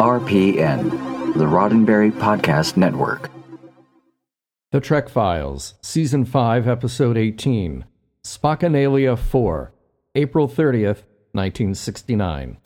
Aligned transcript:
RPN, 0.00 1.34
the 1.34 1.44
Roddenberry 1.44 2.10
Podcast 2.10 2.78
Network. 2.78 3.30
The 4.72 4.80
Trek 4.80 5.10
Files, 5.10 5.74
Season 5.82 6.24
5, 6.24 6.66
Episode 6.66 7.18
18, 7.18 7.84
Spockanalia 8.24 9.18
4, 9.18 9.74
April 10.14 10.48
30th, 10.48 11.02
1969. 11.32 12.56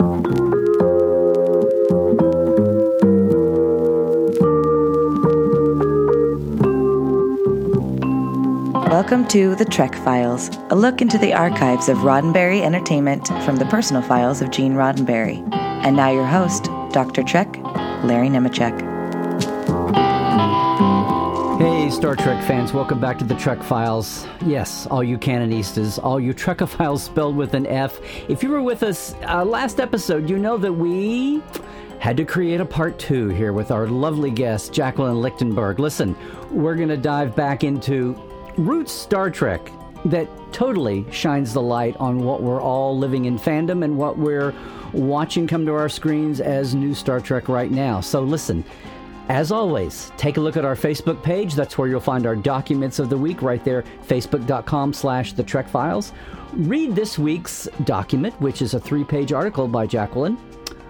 Welcome 8.89 9.27
to 9.27 9.55
The 9.55 9.67
Trek 9.69 9.93
Files, 9.95 10.49
a 10.69 10.75
look 10.75 11.01
into 11.01 11.17
the 11.17 11.33
archives 11.33 11.89
of 11.89 11.97
Roddenberry 11.97 12.61
Entertainment 12.61 13.27
from 13.43 13.57
the 13.57 13.65
personal 13.65 14.01
files 14.01 14.41
of 14.41 14.51
Gene 14.51 14.75
Roddenberry. 14.75 15.45
And 15.85 15.97
now 15.97 16.09
your 16.09 16.25
host, 16.25 16.69
Dr. 16.95 17.23
Trek, 17.23 17.57
Larry 18.05 18.29
Nemecek. 18.29 18.79
Hey, 21.59 21.89
Star 21.89 22.15
Trek 22.15 22.41
fans, 22.47 22.71
welcome 22.71 23.01
back 23.01 23.19
to 23.19 23.25
the 23.25 23.35
Trek 23.35 23.61
Files. 23.61 24.25
Yes, 24.45 24.87
all 24.87 25.03
you 25.03 25.17
Canonistas, 25.17 26.01
all 26.01 26.21
you 26.21 26.33
Trekophiles 26.33 26.99
spelled 26.99 27.35
with 27.35 27.53
an 27.53 27.67
F. 27.67 27.99
If 28.29 28.41
you 28.41 28.49
were 28.49 28.61
with 28.61 28.81
us 28.81 29.13
uh, 29.27 29.43
last 29.43 29.81
episode, 29.81 30.29
you 30.29 30.37
know 30.37 30.57
that 30.57 30.71
we 30.71 31.43
had 31.99 32.15
to 32.15 32.23
create 32.23 32.61
a 32.61 32.65
part 32.65 32.97
two 32.97 33.27
here 33.27 33.51
with 33.51 33.71
our 33.71 33.87
lovely 33.87 34.31
guest, 34.31 34.71
Jacqueline 34.71 35.19
Lichtenberg. 35.19 35.79
Listen, 35.79 36.15
we're 36.49 36.75
going 36.75 36.87
to 36.87 36.95
dive 36.95 37.35
back 37.35 37.65
into 37.65 38.17
Roots 38.55 38.93
Star 38.93 39.29
Trek 39.29 39.69
that 40.05 40.29
totally 40.53 41.05
shines 41.11 41.53
the 41.53 41.61
light 41.61 41.95
on 41.97 42.23
what 42.23 42.41
we're 42.41 42.61
all 42.61 42.97
living 42.97 43.25
in 43.25 43.37
fandom 43.37 43.83
and 43.83 43.97
what 43.97 44.17
we're 44.17 44.53
watching 44.93 45.47
come 45.47 45.65
to 45.65 45.73
our 45.73 45.89
screens 45.89 46.39
as 46.39 46.75
new 46.75 46.93
Star 46.93 47.19
Trek 47.19 47.49
right 47.49 47.71
now. 47.71 47.99
So 47.99 48.21
listen, 48.21 48.63
as 49.27 49.51
always, 49.51 50.11
take 50.17 50.37
a 50.37 50.41
look 50.41 50.55
at 50.55 50.65
our 50.65 50.75
Facebook 50.75 51.21
page. 51.23 51.55
That's 51.55 51.77
where 51.77 51.87
you'll 51.87 51.99
find 51.99 52.27
our 52.27 52.35
documents 52.35 52.99
of 52.99 53.09
the 53.09 53.17
week 53.17 53.41
right 53.41 53.63
there, 53.63 53.83
facebook.com 54.07 54.93
slash 54.93 55.33
the 55.33 55.43
Trek 55.43 55.67
Files. 55.67 56.13
Read 56.53 56.95
this 56.95 57.17
week's 57.17 57.67
document, 57.83 58.39
which 58.39 58.61
is 58.61 58.75
a 58.75 58.79
three-page 58.79 59.33
article 59.33 59.67
by 59.67 59.87
Jacqueline. 59.87 60.37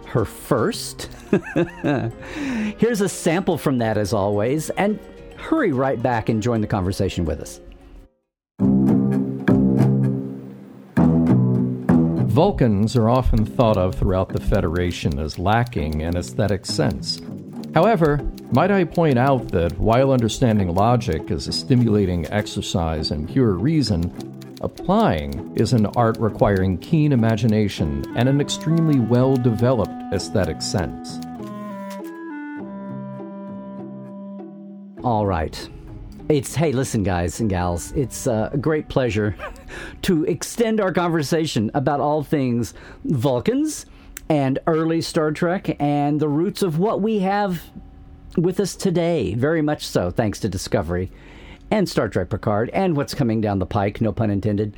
Her 0.06 0.26
first. 0.26 1.10
Here's 2.78 3.02
a 3.02 3.10
sample 3.10 3.58
from 3.58 3.78
that, 3.78 3.98
as 3.98 4.12
always, 4.12 4.70
and 4.72 5.00
hurry 5.38 5.72
right 5.72 6.02
back 6.02 6.28
and 6.28 6.44
join 6.44 6.60
the 6.60 6.68
conversation 6.68 7.24
with 7.24 7.40
us. 7.40 7.62
Vulcans 12.36 12.98
are 12.98 13.10
often 13.10 13.46
thought 13.46 13.78
of 13.78 13.96
throughout 13.96 14.28
the 14.28 14.42
Federation 14.42 15.20
as 15.20 15.40
lacking 15.40 16.02
in 16.02 16.18
aesthetic 16.18 16.66
sense. 16.66 17.22
However, 17.74 18.30
might 18.52 18.72
I 18.72 18.84
point 18.84 19.18
out 19.18 19.48
that 19.54 19.80
while 19.80 20.12
understanding 20.12 20.76
logic 20.76 21.32
is 21.32 21.48
a 21.48 21.54
stimulating 21.54 22.30
exercise 22.34 23.12
in 23.12 23.26
pure 23.26 23.54
reason, 23.54 24.12
applying 24.60 25.56
is 25.56 25.72
an 25.72 25.86
art 25.96 26.18
requiring 26.20 26.78
keen 26.80 27.14
imagination 27.14 28.04
and 28.18 28.28
an 28.28 28.42
extremely 28.42 29.00
well 29.00 29.38
developed 29.38 29.94
aesthetic 30.14 30.62
sense. 30.62 31.18
All 35.06 35.26
right. 35.26 35.70
It's, 36.28 36.56
hey, 36.56 36.72
listen, 36.72 37.04
guys 37.04 37.40
and 37.40 37.48
gals, 37.48 37.92
it's 37.92 38.26
uh, 38.26 38.50
a 38.52 38.58
great 38.58 38.88
pleasure 38.88 39.36
to 40.02 40.24
extend 40.24 40.82
our 40.82 40.92
conversation 40.92 41.70
about 41.76 42.00
all 42.00 42.24
things 42.24 42.74
Vulcans 43.04 43.86
and 44.28 44.58
early 44.66 45.02
Star 45.02 45.32
Trek 45.32 45.80
and 45.80 46.20
the 46.20 46.28
roots 46.28 46.64
of 46.64 46.80
what 46.80 47.00
we 47.00 47.20
have 47.20 47.62
with 48.38 48.60
us 48.60 48.76
today. 48.76 49.36
Very 49.36 49.62
much 49.62 49.86
so, 49.86 50.10
thanks 50.10 50.40
to 50.40 50.50
Discovery 50.50 51.12
and 51.70 51.88
Star 51.88 52.10
Trek 52.10 52.32
Picard 52.32 52.72
and 52.72 52.98
what's 52.98 53.14
coming 53.14 53.40
down 53.40 53.60
the 53.60 53.68
pike, 53.68 54.02
no 54.02 54.12
pun 54.12 54.32
intended. 54.32 54.76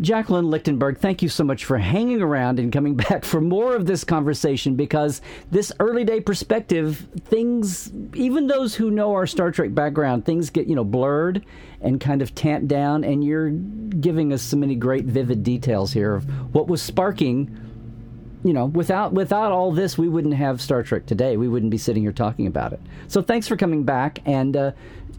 Jacqueline 0.00 0.48
Lichtenberg, 0.48 0.98
thank 0.98 1.22
you 1.22 1.28
so 1.28 1.42
much 1.42 1.64
for 1.64 1.76
hanging 1.76 2.22
around 2.22 2.58
and 2.60 2.72
coming 2.72 2.94
back 3.08 3.24
for 3.24 3.40
more 3.40 3.74
of 3.74 3.86
this 3.86 4.04
conversation 4.04 4.76
because 4.76 5.20
this 5.50 5.72
early 5.80 6.04
day 6.04 6.20
perspective, 6.20 7.08
things, 7.24 7.92
even 8.14 8.46
those 8.46 8.74
who 8.74 8.90
know 8.90 9.12
our 9.14 9.26
Star 9.26 9.50
Trek 9.50 9.74
background, 9.74 10.24
things 10.24 10.50
get, 10.50 10.68
you 10.68 10.76
know, 10.76 10.84
blurred 10.84 11.44
and 11.80 12.00
kind 12.00 12.22
of 12.22 12.34
tamped 12.34 12.68
down. 12.68 13.02
And 13.04 13.24
you're 13.24 13.50
giving 13.50 14.32
us 14.32 14.42
so 14.42 14.56
many 14.56 14.76
great, 14.76 15.04
vivid 15.04 15.42
details 15.42 15.92
here 15.92 16.14
of 16.14 16.54
what 16.54 16.68
was 16.68 16.80
sparking. 16.80 17.67
You 18.44 18.52
know, 18.52 18.66
without 18.66 19.12
without 19.12 19.50
all 19.50 19.72
this, 19.72 19.98
we 19.98 20.08
wouldn't 20.08 20.34
have 20.34 20.60
Star 20.60 20.82
Trek 20.82 21.06
today. 21.06 21.36
We 21.36 21.48
wouldn't 21.48 21.70
be 21.70 21.78
sitting 21.78 22.02
here 22.02 22.12
talking 22.12 22.46
about 22.46 22.72
it. 22.72 22.80
So 23.08 23.20
thanks 23.20 23.48
for 23.48 23.56
coming 23.56 23.82
back, 23.82 24.20
and 24.24 24.56
uh, 24.56 24.72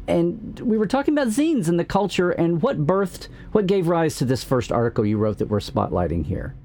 and 0.08 0.60
we 0.62 0.78
were 0.78 0.88
talking 0.88 1.14
about 1.14 1.28
zines 1.28 1.68
and 1.68 1.78
the 1.78 1.84
culture 1.86 2.32
and 2.32 2.62
what 2.62 2.86
birthed, 2.88 3.28
what 3.52 3.68
gave 3.68 3.88
rise 3.88 4.16
to 4.18 4.26
this 4.26 4.44
first 4.44 4.72
article 4.72 5.06
you 5.06 5.18
wrote 5.18 5.38
that 5.40 5.48
we're 5.50 5.60
spotlighting 5.60 6.26
here. 6.26 6.56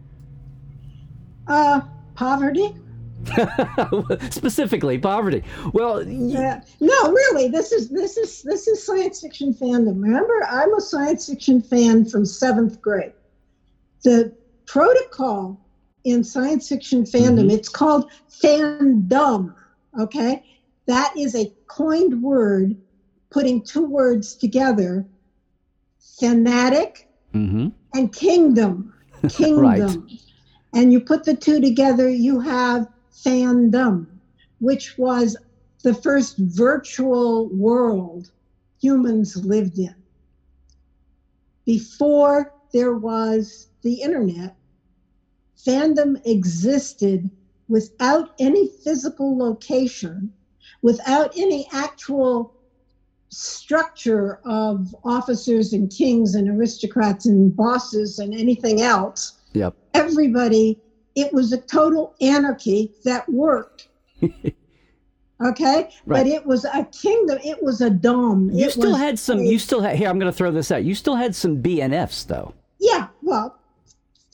Uh, 1.47 1.81
poverty. 2.15 2.75
Specifically, 4.31 4.99
poverty. 4.99 5.43
Well, 5.73 6.05
y- 6.07 6.35
uh, 6.37 6.61
no, 6.81 7.13
really, 7.13 7.49
this 7.49 7.73
is 7.73 7.89
this 7.89 8.17
is 8.17 8.43
this 8.43 8.69
is 8.69 8.85
science 8.85 9.21
fiction 9.21 9.55
fandom. 9.55 10.03
Remember, 10.03 10.47
I'm 10.49 10.73
a 10.75 10.81
science 10.81 11.29
fiction 11.29 11.61
fan 11.63 12.05
from 12.05 12.25
seventh 12.25 12.81
grade. 12.81 13.13
The 14.05 14.33
protocol 14.67 15.61
in 16.05 16.23
science 16.23 16.69
fiction 16.69 17.05
fandom, 17.05 17.41
mm-hmm. 17.41 17.51
it's 17.51 17.69
called 17.69 18.11
fandom. 18.31 19.55
Okay, 19.99 20.45
that 20.87 21.15
is 21.17 21.35
a 21.35 21.53
coined 21.67 22.23
word 22.23 22.77
putting 23.31 23.63
two 23.63 23.87
words 23.87 24.35
together 24.35 25.07
fanatic 26.19 27.09
mm-hmm. 27.35 27.69
and 27.95 28.13
kingdom. 28.13 28.93
Kingdom. 29.29 29.61
right. 29.61 30.21
And 30.75 30.93
you 30.93 31.01
put 31.01 31.25
the 31.25 31.35
two 31.35 31.59
together, 31.59 32.11
you 32.11 32.41
have 32.41 32.89
fandom, 33.11 34.07
which 34.61 34.99
was 34.99 35.37
the 35.83 35.95
first 35.95 36.37
virtual 36.37 37.49
world 37.49 38.31
humans 38.83 39.37
lived 39.37 39.79
in. 39.79 39.95
Before 41.65 42.53
there 42.73 42.95
was 42.95 43.69
the 43.83 43.95
internet, 43.95 44.57
fandom 45.67 46.21
existed 46.27 47.31
without 47.69 48.31
any 48.39 48.69
physical 48.83 49.37
location, 49.37 50.33
without 50.83 51.33
any 51.37 51.67
actual 51.73 52.55
structure 53.31 54.41
of 54.45 54.95
officers 55.05 55.73
and 55.73 55.91
kings 55.91 56.35
and 56.35 56.49
aristocrats 56.49 57.27
and 57.27 57.57
bosses 57.57 58.19
and 58.19 58.35
anything 58.35 58.81
else. 58.81 59.41
Yep. 59.55 59.75
Everybody, 59.95 60.79
it 61.15 61.33
was 61.33 61.53
a 61.53 61.59
total 61.59 62.15
anarchy 62.21 62.93
that 63.05 63.29
worked. 63.29 63.89
okay 65.45 65.75
right. 65.85 65.91
but 66.07 66.27
it 66.27 66.47
was 66.47 66.65
a 66.65 66.85
kingdom 66.93 67.39
it 67.45 67.61
was 67.61 67.81
a 67.81 67.91
dome 67.91 68.51
you 68.53 68.67
it 68.67 68.71
still 68.73 68.95
had 68.95 69.19
some 69.19 69.41
you 69.41 69.59
still 69.59 69.81
had 69.81 69.97
here 69.97 70.09
i'm 70.09 70.19
going 70.19 70.31
to 70.31 70.37
throw 70.37 70.53
this 70.53 70.71
out 70.71 70.85
you 70.85 70.95
still 70.95 71.17
had 71.17 71.35
some 71.35 71.61
bnfs 71.61 72.27
though 72.29 72.55
yeah 72.79 73.09
well 73.21 73.59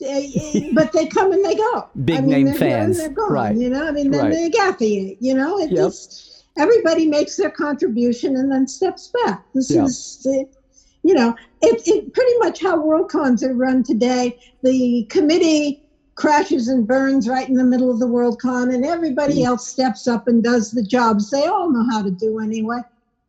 but 0.73 0.91
they 0.93 1.05
come 1.07 1.31
and 1.31 1.45
they 1.45 1.55
go 1.55 1.87
big 2.05 2.17
I 2.17 2.21
mean, 2.21 2.45
name 2.45 2.55
fans 2.55 2.97
they're 2.97 3.09
gone, 3.09 3.31
right 3.31 3.55
you 3.55 3.69
know 3.69 3.87
i 3.87 3.91
mean 3.91 4.09
then 4.09 4.25
right. 4.25 4.33
they 4.33 4.49
gaffy 4.49 5.15
you 5.19 5.35
know 5.35 5.59
it 5.59 5.69
yep. 5.69 5.77
just 5.77 6.31
everybody 6.57 7.07
makes 7.07 7.35
their 7.35 7.49
contribution 7.49 8.35
and 8.35 8.51
then 8.51 8.67
steps 8.67 9.11
back. 9.25 9.45
This 9.53 9.71
yeah. 9.71 9.83
is, 9.83 10.27
you 11.03 11.13
know, 11.13 11.35
it, 11.61 11.81
it 11.87 12.13
pretty 12.13 12.37
much 12.39 12.61
how 12.61 12.77
Worldcons 12.77 13.43
are 13.43 13.53
run 13.53 13.83
today. 13.83 14.37
The 14.63 15.05
committee 15.09 15.83
crashes 16.15 16.67
and 16.67 16.87
burns 16.87 17.27
right 17.27 17.47
in 17.47 17.55
the 17.55 17.63
middle 17.63 17.89
of 17.89 17.99
the 17.99 18.07
Worldcon, 18.07 18.73
and 18.73 18.85
everybody 18.85 19.37
mm. 19.37 19.45
else 19.45 19.67
steps 19.67 20.07
up 20.07 20.27
and 20.27 20.43
does 20.43 20.71
the 20.71 20.83
jobs 20.83 21.29
they 21.29 21.45
all 21.45 21.71
know 21.71 21.85
how 21.89 22.03
to 22.03 22.11
do 22.11 22.39
anyway. 22.39 22.79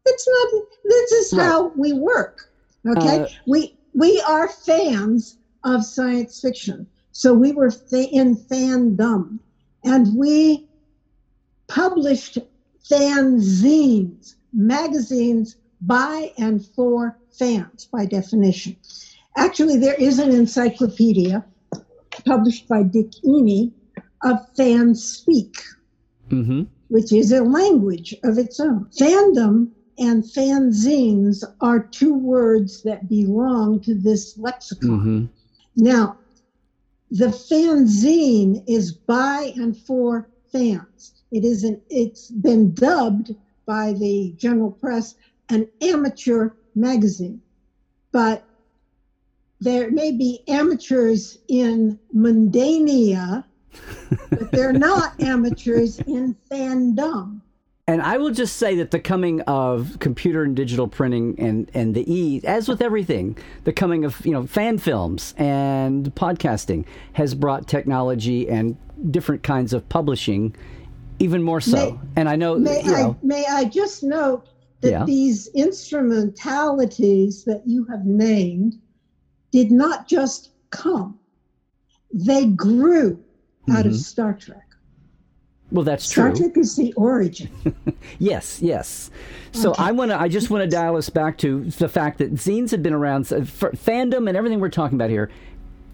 It's 0.04 0.28
not. 0.28 0.62
This 0.84 1.12
is 1.12 1.32
right. 1.32 1.44
how 1.44 1.68
we 1.76 1.92
work. 1.92 2.50
Okay, 2.86 3.20
uh, 3.20 3.28
we 3.46 3.76
we 3.94 4.20
are 4.28 4.48
fans 4.48 5.38
of 5.64 5.84
science 5.84 6.40
fiction, 6.40 6.86
so 7.12 7.34
we 7.34 7.52
were 7.52 7.72
in 7.92 8.36
fandom, 8.36 9.38
and 9.84 10.16
we 10.16 10.66
published 11.68 12.38
fanzines, 12.90 14.34
magazines 14.52 15.56
by 15.80 16.32
and 16.38 16.64
for 16.64 17.18
fans 17.30 17.86
by 17.86 18.06
definition. 18.06 18.76
Actually, 19.36 19.78
there 19.78 19.94
is 19.94 20.18
an 20.18 20.30
encyclopedia 20.30 21.44
published 22.26 22.68
by 22.68 22.82
Dick 22.82 23.10
Eney 23.24 23.72
of 24.22 24.36
fan 24.56 24.94
speak, 24.94 25.56
mm-hmm. 26.28 26.62
which 26.88 27.12
is 27.12 27.32
a 27.32 27.42
language 27.42 28.14
of 28.24 28.38
its 28.38 28.60
own. 28.60 28.86
Fandom 28.98 29.70
and 29.98 30.24
fanzines 30.24 31.44
are 31.60 31.80
two 31.80 32.14
words 32.14 32.82
that 32.82 33.08
belong 33.08 33.80
to 33.80 33.94
this 33.94 34.36
lexicon. 34.38 34.90
Mm-hmm. 34.90 35.26
Now, 35.76 36.18
the 37.10 37.28
fanzine 37.28 38.62
is 38.66 38.92
by 38.92 39.52
and 39.56 39.76
for 39.76 40.28
fans. 40.50 41.22
It 41.30 41.44
isn't. 41.44 41.82
It's 41.88 42.30
been 42.30 42.72
dubbed 42.74 43.34
by 43.66 43.92
the 43.92 44.34
general 44.36 44.70
press 44.70 45.14
an 45.48 45.68
amateur 45.80 46.50
magazine, 46.74 47.40
but 48.12 48.44
there 49.60 49.90
may 49.90 50.12
be 50.12 50.42
amateurs 50.48 51.38
in 51.48 51.98
mundania, 52.14 53.44
but 54.30 54.50
they're 54.50 54.72
not 54.72 55.20
amateurs 55.20 55.98
in 56.00 56.34
fandom. 56.50 57.40
And 57.88 58.00
I 58.00 58.16
will 58.16 58.30
just 58.30 58.56
say 58.56 58.76
that 58.76 58.92
the 58.92 59.00
coming 59.00 59.40
of 59.42 59.96
computer 59.98 60.44
and 60.44 60.54
digital 60.54 60.86
printing 60.86 61.34
and, 61.38 61.68
and 61.74 61.96
the 61.96 62.10
E, 62.12 62.40
as 62.44 62.68
with 62.68 62.80
everything, 62.80 63.36
the 63.64 63.72
coming 63.72 64.04
of 64.04 64.24
you 64.24 64.32
know 64.32 64.46
fan 64.46 64.78
films 64.78 65.34
and 65.36 66.14
podcasting 66.14 66.84
has 67.14 67.34
brought 67.34 67.66
technology 67.66 68.48
and 68.48 68.76
different 69.10 69.42
kinds 69.42 69.72
of 69.72 69.88
publishing 69.88 70.54
even 71.18 71.42
more 71.42 71.60
so. 71.60 71.92
May, 71.92 71.98
and 72.16 72.28
I 72.28 72.36
know, 72.36 72.56
may 72.56 72.84
you 72.84 72.92
know, 72.92 73.18
I, 73.20 73.26
may 73.26 73.44
I 73.46 73.64
just 73.64 74.04
note 74.04 74.48
that 74.80 74.90
yeah. 74.90 75.04
these 75.04 75.48
instrumentalities 75.48 77.44
that 77.44 77.62
you 77.66 77.84
have 77.86 78.06
named 78.06 78.80
did 79.50 79.72
not 79.72 80.06
just 80.06 80.50
come; 80.70 81.18
they 82.12 82.46
grew 82.46 83.22
out 83.70 83.78
mm-hmm. 83.78 83.88
of 83.88 83.96
Star 83.96 84.34
Trek. 84.34 84.71
Well, 85.72 85.84
that's 85.84 86.04
Star 86.04 86.28
true. 86.28 86.36
Star 86.36 86.48
Trek 86.48 86.58
is 86.58 86.76
the 86.76 86.92
origin. 86.94 87.50
yes, 88.18 88.60
yes. 88.60 89.10
So 89.52 89.70
okay. 89.70 89.84
I 89.84 89.92
want 89.92 90.10
to. 90.10 90.20
I 90.20 90.28
just 90.28 90.50
want 90.50 90.62
to 90.62 90.68
dial 90.68 90.96
us 90.96 91.08
back 91.08 91.38
to 91.38 91.64
the 91.64 91.88
fact 91.88 92.18
that 92.18 92.34
zines 92.34 92.70
had 92.70 92.82
been 92.82 92.92
around, 92.92 93.32
uh, 93.32 93.40
fandom, 93.40 94.28
and 94.28 94.36
everything 94.36 94.60
we're 94.60 94.68
talking 94.68 94.96
about 94.96 95.08
here, 95.08 95.30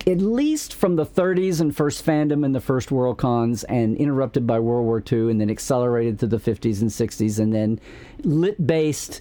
at 0.06 0.18
least 0.18 0.74
from 0.74 0.96
the 0.96 1.06
30s 1.06 1.60
and 1.60 1.76
first 1.76 2.04
fandom 2.04 2.44
and 2.44 2.54
the 2.54 2.60
first 2.60 2.90
World 2.90 3.18
Cons, 3.18 3.62
and 3.64 3.96
interrupted 3.96 4.48
by 4.48 4.58
World 4.58 4.84
War 4.84 5.00
II, 5.00 5.30
and 5.30 5.40
then 5.40 5.48
accelerated 5.48 6.18
to 6.18 6.26
the 6.26 6.38
50s 6.38 6.80
and 6.80 6.90
60s, 6.90 7.38
and 7.38 7.54
then 7.54 7.78
lit 8.24 8.66
based 8.66 9.20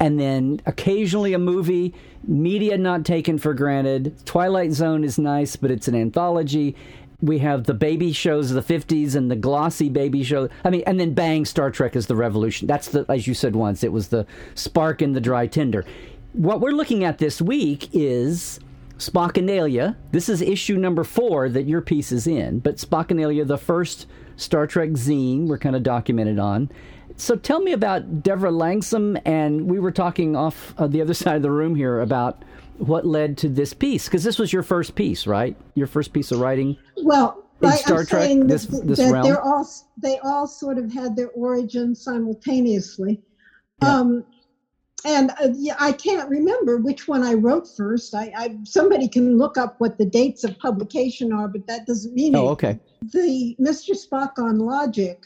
and 0.00 0.20
then 0.20 0.60
occasionally 0.64 1.32
a 1.32 1.40
movie, 1.40 1.92
media 2.22 2.78
not 2.78 3.04
taken 3.04 3.36
for 3.36 3.52
granted. 3.52 4.14
Twilight 4.24 4.70
Zone 4.70 5.02
is 5.02 5.18
nice, 5.18 5.56
but 5.56 5.72
it's 5.72 5.88
an 5.88 5.96
anthology 5.96 6.76
we 7.20 7.38
have 7.38 7.64
the 7.64 7.74
baby 7.74 8.12
shows 8.12 8.52
of 8.52 8.66
the 8.66 8.78
50s 8.78 9.16
and 9.16 9.30
the 9.30 9.36
glossy 9.36 9.88
baby 9.88 10.22
show. 10.22 10.48
I 10.64 10.70
mean, 10.70 10.82
and 10.86 11.00
then 11.00 11.14
bang, 11.14 11.44
Star 11.44 11.70
Trek 11.70 11.96
is 11.96 12.06
the 12.06 12.14
revolution. 12.14 12.68
That's 12.68 12.88
the, 12.88 13.04
as 13.08 13.26
you 13.26 13.34
said 13.34 13.56
once, 13.56 13.82
it 13.82 13.92
was 13.92 14.08
the 14.08 14.26
spark 14.54 15.02
in 15.02 15.12
the 15.14 15.20
dry 15.20 15.48
tinder. 15.48 15.84
What 16.32 16.60
we're 16.60 16.70
looking 16.70 17.02
at 17.02 17.18
this 17.18 17.42
week 17.42 17.88
is 17.92 18.60
Spockanalia. 18.98 19.96
This 20.12 20.28
is 20.28 20.40
issue 20.40 20.76
number 20.76 21.02
four 21.02 21.48
that 21.48 21.64
your 21.64 21.80
piece 21.80 22.12
is 22.12 22.28
in, 22.28 22.60
but 22.60 22.76
Spockanalia, 22.76 23.46
the 23.46 23.58
first 23.58 24.06
Star 24.36 24.68
Trek 24.68 24.90
zine 24.90 25.48
we're 25.48 25.58
kind 25.58 25.74
of 25.74 25.82
documented 25.82 26.38
on. 26.38 26.70
So 27.16 27.34
tell 27.34 27.58
me 27.58 27.72
about 27.72 28.22
Devra 28.22 28.52
Langsam, 28.52 29.20
and 29.24 29.68
we 29.68 29.80
were 29.80 29.90
talking 29.90 30.36
off 30.36 30.72
uh, 30.78 30.86
the 30.86 31.00
other 31.00 31.14
side 31.14 31.34
of 31.34 31.42
the 31.42 31.50
room 31.50 31.74
here 31.74 32.00
about 32.00 32.44
what 32.78 33.06
led 33.06 33.36
to 33.38 33.48
this 33.48 33.74
piece 33.74 34.06
because 34.06 34.24
this 34.24 34.38
was 34.38 34.52
your 34.52 34.62
first 34.62 34.94
piece, 34.94 35.26
right? 35.26 35.56
Your 35.74 35.86
first 35.86 36.12
piece 36.12 36.32
of 36.32 36.40
writing. 36.40 36.76
Well, 37.02 37.44
in 37.60 37.72
Star 37.72 38.00
I'm 38.00 38.06
Trek, 38.06 38.22
saying 38.22 38.46
this, 38.46 38.66
that, 38.66 38.86
this 38.86 38.98
that 38.98 39.12
realm. 39.12 39.24
They're 39.24 39.42
all 39.42 39.68
they 39.96 40.18
all 40.20 40.46
sort 40.46 40.78
of 40.78 40.92
had 40.92 41.16
their 41.16 41.30
origin 41.30 41.94
simultaneously. 41.94 43.20
Yeah. 43.82 43.96
Um, 43.96 44.24
and 45.04 45.30
uh, 45.30 45.50
yeah, 45.54 45.76
I 45.78 45.92
can't 45.92 46.28
remember 46.28 46.78
which 46.78 47.06
one 47.06 47.22
I 47.22 47.34
wrote 47.34 47.68
first. 47.76 48.14
I, 48.14 48.32
I, 48.36 48.56
somebody 48.64 49.08
can 49.08 49.38
look 49.38 49.56
up 49.56 49.76
what 49.78 49.96
the 49.96 50.04
dates 50.04 50.42
of 50.42 50.58
publication 50.58 51.32
are, 51.32 51.46
but 51.46 51.66
that 51.68 51.86
doesn't 51.86 52.14
mean. 52.14 52.34
Oh, 52.34 52.48
anything. 52.48 52.52
okay. 52.52 52.80
The 53.12 53.56
Mr. 53.60 53.90
Spock 53.90 54.38
on 54.38 54.58
Logic 54.58 55.24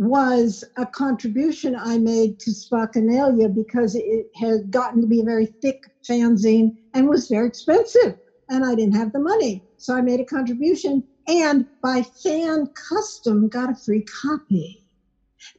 was 0.00 0.64
a 0.78 0.86
contribution 0.86 1.76
I 1.76 1.98
made 1.98 2.38
to 2.40 2.50
Spockanalia 2.52 3.54
because 3.54 3.94
it 3.94 4.26
had 4.34 4.70
gotten 4.70 5.02
to 5.02 5.06
be 5.06 5.20
a 5.20 5.24
very 5.24 5.52
thick 5.60 5.78
fanzine 6.08 6.72
and 6.94 7.06
was 7.06 7.28
very 7.28 7.46
expensive, 7.46 8.16
and 8.48 8.64
I 8.64 8.74
didn't 8.74 8.96
have 8.96 9.12
the 9.12 9.18
money. 9.18 9.62
So 9.76 9.94
I 9.94 10.00
made 10.00 10.20
a 10.20 10.24
contribution 10.24 11.04
and 11.28 11.66
by 11.82 12.02
fan 12.22 12.66
custom 12.88 13.48
got 13.48 13.70
a 13.70 13.74
free 13.74 14.02
copy. 14.22 14.79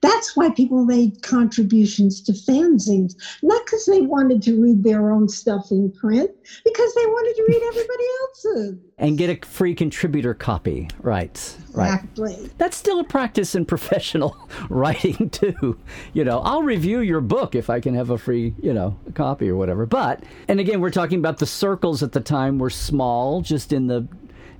That's 0.01 0.35
why 0.35 0.49
people 0.49 0.85
made 0.85 1.21
contributions 1.21 2.21
to 2.21 2.31
fanzines, 2.31 3.15
not 3.43 3.65
because 3.65 3.85
they 3.85 4.01
wanted 4.01 4.41
to 4.43 4.61
read 4.61 4.83
their 4.83 5.11
own 5.11 5.29
stuff 5.29 5.71
in 5.71 5.91
print, 5.91 6.31
because 6.63 6.95
they 6.95 7.05
wanted 7.05 7.35
to 7.35 7.45
read 7.47 7.61
everybody 7.67 8.03
else's. 8.21 8.79
And 8.97 9.17
get 9.17 9.29
a 9.29 9.45
free 9.45 9.73
contributor 9.73 10.33
copy. 10.33 10.89
Right. 10.99 11.31
Exactly. 11.69 12.35
Right. 12.35 12.57
That's 12.57 12.77
still 12.77 12.99
a 12.99 13.03
practice 13.03 13.55
in 13.55 13.65
professional 13.75 14.37
writing, 14.69 15.29
too. 15.29 15.79
You 16.13 16.23
know, 16.23 16.39
I'll 16.39 16.63
review 16.63 16.99
your 16.99 17.21
book 17.21 17.55
if 17.55 17.69
I 17.69 17.79
can 17.79 17.95
have 17.95 18.09
a 18.09 18.17
free, 18.17 18.53
you 18.61 18.73
know, 18.73 18.97
copy 19.13 19.49
or 19.49 19.55
whatever. 19.55 19.85
But, 19.85 20.23
and 20.47 20.59
again, 20.59 20.81
we're 20.81 20.91
talking 20.91 21.19
about 21.19 21.39
the 21.39 21.45
circles 21.45 22.03
at 22.03 22.11
the 22.11 22.21
time 22.21 22.59
were 22.59 22.69
small, 22.69 23.41
just 23.41 23.73
in 23.73 23.87
the 23.87 24.07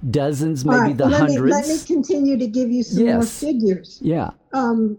dozens, 0.09 0.65
maybe 0.65 0.77
right, 0.77 0.97
the 0.97 1.06
let 1.07 1.19
hundreds. 1.19 1.41
Me, 1.41 1.51
let 1.51 1.68
me 1.68 1.85
continue 1.85 2.38
to 2.38 2.47
give 2.47 2.71
you 2.71 2.83
some 2.83 3.06
yes. 3.06 3.15
more 3.15 3.51
figures. 3.51 4.00
Yeah. 4.01 4.31
Um, 4.53 4.97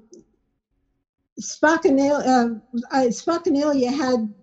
Spockanalia, 1.40 2.60
uh, 2.90 3.96
had 3.96 4.34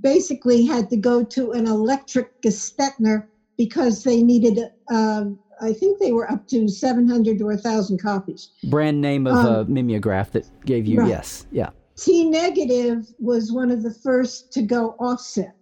basically 0.00 0.64
had 0.64 0.90
to 0.90 0.96
go 0.96 1.24
to 1.24 1.52
an 1.52 1.66
electric 1.66 2.40
Gestetner 2.42 3.26
because 3.56 4.04
they 4.04 4.22
needed, 4.22 4.70
uh, 4.90 5.24
I 5.60 5.72
think 5.72 5.98
they 5.98 6.12
were 6.12 6.30
up 6.30 6.46
to 6.48 6.68
700 6.68 7.40
or 7.42 7.46
1,000 7.46 8.00
copies. 8.00 8.50
Brand 8.64 9.00
name 9.00 9.26
of 9.26 9.36
um, 9.36 9.46
a 9.46 9.64
mimeograph 9.64 10.30
that 10.32 10.46
gave 10.64 10.86
you, 10.86 11.00
right. 11.00 11.08
yes, 11.08 11.46
yeah. 11.50 11.70
T 11.96 12.30
negative 12.30 13.12
was 13.18 13.50
one 13.50 13.72
of 13.72 13.82
the 13.82 13.92
first 13.92 14.52
to 14.52 14.62
go 14.62 14.90
offset 15.00 15.56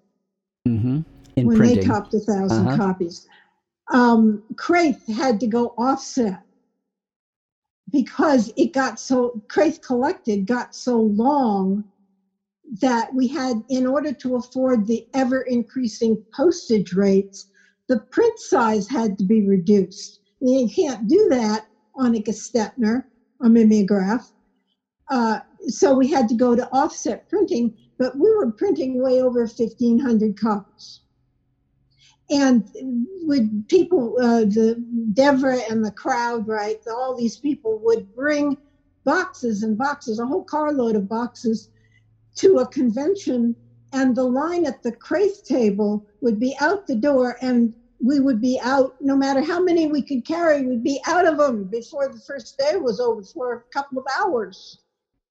mm-hmm. 0.68 1.00
In 1.36 1.46
when 1.46 1.56
printing. 1.56 1.80
they 1.80 1.86
topped 1.86 2.12
a 2.12 2.18
1,000 2.18 2.66
uh-huh. 2.66 2.76
copies. 2.76 3.26
Um, 3.92 4.42
Kraith 4.56 5.06
had 5.06 5.40
to 5.40 5.46
go 5.46 5.74
offset 5.78 6.42
because 7.96 8.52
it 8.56 8.74
got 8.74 9.00
so 9.00 9.42
Kraith 9.48 9.80
collected 9.80 10.46
got 10.46 10.74
so 10.74 11.00
long 11.00 11.84
that 12.82 13.08
we 13.14 13.26
had 13.26 13.56
in 13.70 13.86
order 13.86 14.12
to 14.12 14.36
afford 14.36 14.86
the 14.86 15.02
ever 15.14 15.42
increasing 15.42 16.20
postage 16.34 16.92
rates 16.92 17.46
the 17.88 18.00
print 18.10 18.38
size 18.38 18.88
had 18.88 19.16
to 19.16 19.24
be 19.24 19.46
reduced. 19.46 20.20
And 20.40 20.50
you 20.50 20.68
can't 20.68 21.06
do 21.06 21.28
that 21.30 21.64
on 21.94 22.14
a 22.14 22.22
gestetner 22.22 23.02
a 23.42 23.48
mimeograph. 23.48 24.30
Uh, 25.10 25.38
so 25.68 25.94
we 25.94 26.08
had 26.08 26.28
to 26.28 26.34
go 26.34 26.54
to 26.54 26.68
offset 26.72 27.26
printing 27.28 27.74
but 27.98 28.14
we 28.18 28.30
were 28.34 28.52
printing 28.52 29.02
way 29.02 29.22
over 29.22 29.40
1500 29.40 30.38
copies 30.38 31.00
and 32.30 32.64
would 33.22 33.66
people 33.68 34.16
uh, 34.20 34.40
the 34.40 34.82
Devra 35.12 35.60
and 35.70 35.84
the 35.84 35.92
crowd 35.92 36.46
right 36.48 36.78
all 36.88 37.16
these 37.16 37.38
people 37.38 37.80
would 37.84 38.12
bring 38.14 38.56
boxes 39.04 39.62
and 39.62 39.78
boxes 39.78 40.18
a 40.18 40.26
whole 40.26 40.44
carload 40.44 40.96
of 40.96 41.08
boxes 41.08 41.68
to 42.36 42.58
a 42.58 42.68
convention 42.68 43.56
and 43.92 44.16
the 44.16 44.24
line 44.24 44.66
at 44.66 44.82
the 44.82 44.92
Kraith 44.92 45.42
table 45.44 46.04
would 46.20 46.40
be 46.40 46.56
out 46.60 46.86
the 46.86 46.96
door 46.96 47.36
and 47.42 47.74
we 48.04 48.20
would 48.20 48.40
be 48.40 48.60
out 48.62 48.92
no 49.00 49.16
matter 49.16 49.42
how 49.42 49.62
many 49.62 49.86
we 49.86 50.02
could 50.02 50.26
carry 50.26 50.66
we'd 50.66 50.82
be 50.84 51.00
out 51.06 51.26
of 51.26 51.38
them 51.38 51.64
before 51.64 52.08
the 52.08 52.20
first 52.26 52.58
day 52.58 52.76
was 52.76 53.00
over 53.00 53.22
for 53.22 53.54
a 53.54 53.62
couple 53.72 53.98
of 53.98 54.04
hours. 54.20 54.78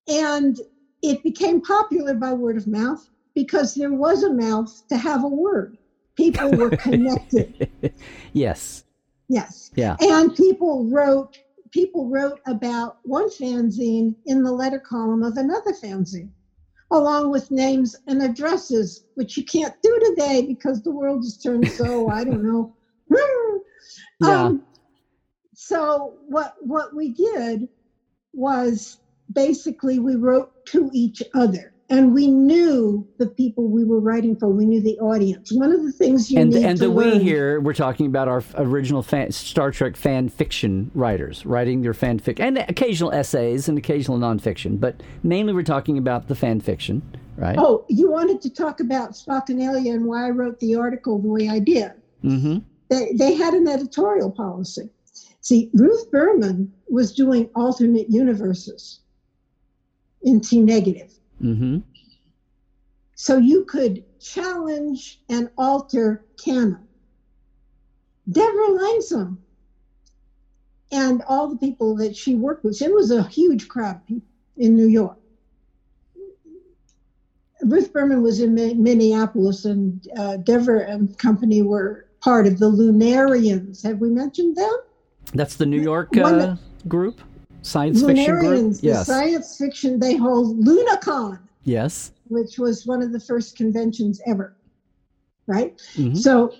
And 0.07 0.57
it 1.03 1.21
became 1.23 1.61
popular 1.61 2.15
by 2.15 2.33
word 2.33 2.57
of 2.57 2.67
mouth 2.67 3.01
because 3.35 3.73
there 3.73 3.93
was 3.93 4.23
a 4.23 4.33
mouth 4.33 4.71
to 4.89 4.97
have 4.97 5.23
a 5.23 5.29
word 5.29 5.77
people 6.15 6.51
were 6.51 6.69
connected. 6.77 7.69
yes. 8.33 8.83
Yes. 9.27 9.71
Yeah. 9.75 9.95
And 9.99 10.35
people 10.35 10.85
wrote 10.89 11.37
people 11.71 12.07
wrote 12.09 12.39
about 12.47 12.99
one 13.03 13.29
fanzine 13.29 14.15
in 14.25 14.43
the 14.43 14.51
letter 14.51 14.79
column 14.79 15.23
of 15.23 15.35
another 15.35 15.73
fanzine, 15.73 16.29
along 16.91 17.29
with 17.31 17.51
names 17.51 17.97
and 18.07 18.23
addresses, 18.23 19.03
which 19.15 19.35
you 19.35 19.43
can't 19.43 19.75
do 19.83 19.99
today 20.05 20.45
because 20.45 20.81
the 20.81 20.91
world 20.91 21.23
has 21.23 21.37
turned 21.37 21.69
so 21.71 22.09
I 22.09 22.23
don't 22.23 22.43
know. 22.43 22.73
yeah. 24.21 24.43
Um, 24.45 24.63
so 25.53 26.15
what 26.27 26.55
what 26.61 26.95
we 26.95 27.09
did 27.09 27.67
was 28.33 28.99
basically 29.33 29.99
we 29.99 30.15
wrote 30.15 30.65
to 30.67 30.89
each 30.93 31.21
other 31.33 31.73
and 31.89 32.13
we 32.13 32.27
knew 32.27 33.07
the 33.17 33.27
people 33.27 33.67
we 33.67 33.83
were 33.83 33.99
writing 33.99 34.35
for. 34.35 34.49
We 34.49 34.65
knew 34.65 34.81
the 34.81 34.97
audience. 34.99 35.51
One 35.51 35.71
of 35.71 35.83
the 35.83 35.91
things 35.91 36.31
you 36.31 36.39
and 36.39 36.51
need 36.51 36.63
and 36.63 36.79
to 36.79 36.85
the 36.85 36.91
learn, 36.91 37.19
we 37.19 37.23
here 37.23 37.59
we're 37.59 37.73
talking 37.73 38.07
about 38.07 38.27
our 38.27 38.43
original 38.55 39.03
fan, 39.03 39.31
Star 39.31 39.71
Trek 39.71 39.95
fan 39.95 40.29
fiction 40.29 40.89
writers 40.95 41.45
writing 41.45 41.81
their 41.81 41.93
fan 41.93 42.17
fiction 42.19 42.45
and 42.45 42.57
occasional 42.69 43.11
essays 43.11 43.69
and 43.69 43.77
occasional 43.77 44.17
nonfiction, 44.17 44.79
but 44.79 45.01
mainly 45.23 45.53
we're 45.53 45.63
talking 45.63 45.97
about 45.97 46.27
the 46.27 46.35
fan 46.35 46.59
fiction, 46.59 47.03
right? 47.37 47.55
Oh, 47.57 47.85
you 47.87 48.09
wanted 48.09 48.41
to 48.41 48.49
talk 48.49 48.79
about 48.79 49.11
Spockanalia 49.11 49.93
and 49.93 50.05
why 50.05 50.25
I 50.25 50.31
wrote 50.31 50.59
the 50.59 50.75
article 50.75 51.19
the 51.19 51.27
way 51.27 51.49
I 51.49 51.59
did. 51.59 51.91
Mm-hmm. 52.23 52.59
They 52.89 53.13
they 53.13 53.33
had 53.35 53.53
an 53.53 53.67
editorial 53.67 54.31
policy. 54.31 54.89
See, 55.41 55.69
Ruth 55.75 56.09
Berman 56.09 56.73
was 56.89 57.13
doing 57.13 57.49
alternate 57.53 58.09
universes 58.09 59.01
in 60.23 60.41
T 60.41 60.59
negative. 60.59 61.11
Mm-hmm. 61.41 61.79
So 63.15 63.37
you 63.37 63.65
could 63.65 64.03
challenge 64.19 65.21
and 65.29 65.49
alter 65.57 66.25
canon. 66.43 66.87
Devra 68.29 68.77
Langsam 68.79 69.37
and 70.91 71.21
all 71.27 71.47
the 71.47 71.57
people 71.57 71.95
that 71.97 72.15
she 72.15 72.35
worked 72.35 72.63
with, 72.63 72.81
it 72.81 72.91
was 72.91 73.11
a 73.11 73.23
huge 73.23 73.67
crowd 73.67 73.95
of 73.97 74.07
people 74.07 74.27
in 74.57 74.75
New 74.75 74.87
York. 74.87 75.17
Ruth 77.63 77.91
Berman 77.93 78.21
was 78.21 78.39
in 78.41 78.53
Minneapolis, 78.53 79.65
and 79.65 80.07
uh, 80.17 80.37
Devra 80.37 80.89
and 80.89 81.17
company 81.17 81.61
were 81.61 82.07
part 82.21 82.47
of 82.47 82.59
the 82.59 82.69
Lunarians. 82.69 83.81
Have 83.83 83.99
we 83.99 84.09
mentioned 84.09 84.55
them? 84.55 84.77
That's 85.33 85.55
the 85.55 85.65
New 85.65 85.81
York 85.81 86.15
uh, 86.17 86.57
group, 86.87 87.21
science 87.65 88.03
fiction 88.03 88.39
group. 88.39 88.77
The 88.77 89.03
science 89.03 89.57
fiction. 89.57 89.99
They 89.99 90.15
hold 90.15 90.63
Lunacon. 90.63 91.39
Yes, 91.63 92.11
which 92.27 92.59
was 92.59 92.85
one 92.85 93.01
of 93.01 93.11
the 93.11 93.19
first 93.19 93.57
conventions 93.57 94.21
ever. 94.27 94.55
Right. 95.47 95.77
Mm-hmm. 95.95 96.15
So 96.15 96.53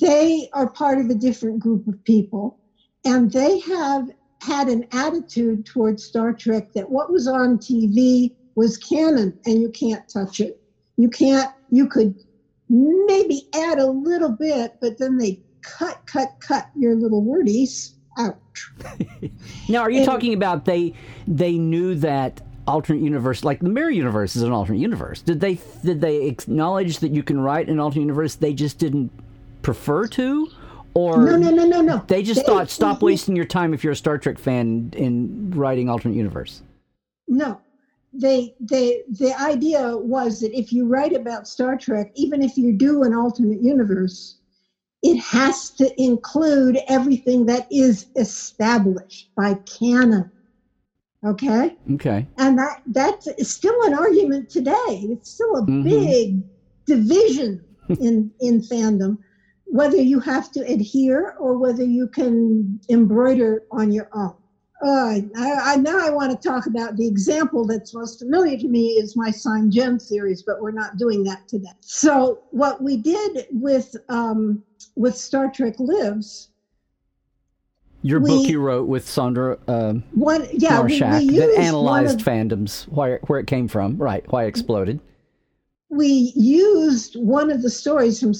they 0.00 0.48
are 0.52 0.68
part 0.68 0.98
of 0.98 1.10
a 1.10 1.14
different 1.14 1.60
group 1.60 1.86
of 1.86 2.02
people, 2.04 2.58
and 3.04 3.32
they 3.32 3.58
have 3.60 4.10
had 4.40 4.68
an 4.68 4.86
attitude 4.92 5.66
towards 5.66 6.04
Star 6.04 6.32
Trek 6.32 6.72
that 6.74 6.90
what 6.90 7.10
was 7.10 7.26
on 7.26 7.58
TV 7.58 8.34
was 8.54 8.76
canon 8.76 9.38
and 9.44 9.60
you 9.60 9.70
can't 9.70 10.08
touch 10.08 10.40
it. 10.40 10.60
You 10.96 11.08
can't, 11.08 11.50
you 11.70 11.86
could 11.86 12.14
maybe 12.68 13.48
add 13.54 13.78
a 13.78 13.86
little 13.86 14.30
bit, 14.30 14.76
but 14.80 14.98
then 14.98 15.18
they 15.18 15.42
cut, 15.62 16.06
cut, 16.06 16.36
cut 16.40 16.70
your 16.74 16.94
little 16.94 17.22
wordies 17.22 17.94
out. 18.18 18.38
now, 19.68 19.80
are 19.80 19.90
you 19.90 19.98
and, 19.98 20.06
talking 20.06 20.34
about 20.34 20.64
they 20.64 20.94
they 21.26 21.58
knew 21.58 21.94
that 21.96 22.40
alternate 22.66 23.02
universe, 23.02 23.44
like 23.44 23.60
the 23.60 23.68
mirror 23.68 23.90
universe, 23.90 24.36
is 24.36 24.42
an 24.42 24.52
alternate 24.52 24.78
universe? 24.78 25.22
Did 25.22 25.40
they 25.40 25.58
did 25.84 26.00
they 26.00 26.26
acknowledge 26.26 26.98
that 26.98 27.12
you 27.12 27.22
can 27.22 27.40
write 27.40 27.68
an 27.68 27.80
alternate 27.80 28.02
universe? 28.02 28.34
They 28.36 28.52
just 28.52 28.78
didn't 28.78 29.10
prefer 29.62 30.06
to, 30.08 30.50
or 30.94 31.24
no, 31.24 31.36
no, 31.36 31.50
no, 31.50 31.64
no, 31.64 31.80
no. 31.80 32.04
They 32.08 32.22
just 32.22 32.40
they, 32.40 32.46
thought, 32.46 32.70
stop 32.70 33.02
wasting 33.02 33.36
your 33.36 33.44
time 33.44 33.74
if 33.74 33.84
you're 33.84 33.92
a 33.92 33.96
Star 33.96 34.18
Trek 34.18 34.38
fan 34.38 34.92
in 34.96 35.50
writing 35.50 35.88
alternate 35.88 36.16
universe. 36.16 36.62
No, 37.28 37.60
they 38.12 38.54
they 38.60 39.02
the 39.08 39.34
idea 39.40 39.96
was 39.96 40.40
that 40.40 40.56
if 40.56 40.72
you 40.72 40.86
write 40.86 41.14
about 41.14 41.46
Star 41.46 41.76
Trek, 41.76 42.10
even 42.14 42.42
if 42.42 42.56
you 42.56 42.72
do 42.72 43.02
an 43.04 43.14
alternate 43.14 43.62
universe, 43.62 44.36
it 45.02 45.18
has 45.18 45.70
to 45.70 46.02
include 46.02 46.78
everything 46.88 47.46
that 47.46 47.66
is 47.70 48.06
established 48.16 49.30
by 49.36 49.54
canon. 49.54 50.30
Okay. 51.24 51.76
Okay. 51.94 52.26
And 52.38 52.58
that 52.58 52.82
that's 52.86 53.28
still 53.48 53.76
an 53.82 53.94
argument 53.94 54.50
today. 54.50 54.74
It's 54.88 55.30
still 55.30 55.56
a 55.56 55.62
mm-hmm. 55.62 55.82
big 55.82 56.42
division 56.86 57.64
in 58.00 58.30
in 58.40 58.60
fandom 58.60 59.18
whether 59.70 59.96
you 59.96 60.18
have 60.18 60.50
to 60.50 60.60
adhere 60.60 61.36
or 61.38 61.56
whether 61.56 61.84
you 61.84 62.08
can 62.08 62.80
embroider 62.90 63.62
on 63.70 63.92
your 63.92 64.08
own. 64.12 64.34
Uh, 64.84 65.20
I, 65.36 65.52
I, 65.62 65.76
now 65.76 65.98
I 66.04 66.10
want 66.10 66.32
to 66.32 66.48
talk 66.48 66.66
about 66.66 66.96
the 66.96 67.06
example 67.06 67.66
that's 67.66 67.94
most 67.94 68.18
familiar 68.18 68.56
to 68.58 68.66
me 68.66 68.92
is 68.92 69.14
my 69.14 69.30
Sime~Gen 69.30 70.00
series, 70.00 70.42
but 70.42 70.60
we're 70.60 70.72
not 70.72 70.96
doing 70.96 71.22
that 71.24 71.46
today. 71.46 71.70
So 71.80 72.42
what 72.50 72.82
we 72.82 72.96
did 72.96 73.46
with 73.52 73.94
um, 74.08 74.62
with 74.96 75.16
Star 75.16 75.50
Trek 75.50 75.74
Lives. 75.78 76.48
Your 78.02 78.20
we, 78.20 78.30
book 78.30 78.46
you 78.48 78.60
wrote 78.60 78.88
with 78.88 79.04
Sondra 79.04 79.58
um, 79.68 80.02
one, 80.12 80.48
yeah, 80.52 80.80
Marshak 80.80 81.20
we, 81.20 81.26
we 81.26 81.38
that 81.38 81.54
analyzed 81.58 82.20
of, 82.20 82.26
fandoms, 82.26 82.88
why, 82.88 83.16
where 83.26 83.38
it 83.38 83.46
came 83.46 83.68
from, 83.68 83.98
right? 83.98 84.24
Why 84.32 84.44
it 84.44 84.48
exploded. 84.48 85.00
We 85.90 86.32
used 86.34 87.16
one 87.16 87.50
of 87.50 87.62
the 87.62 87.68
stories 87.68 88.20
from 88.20 88.32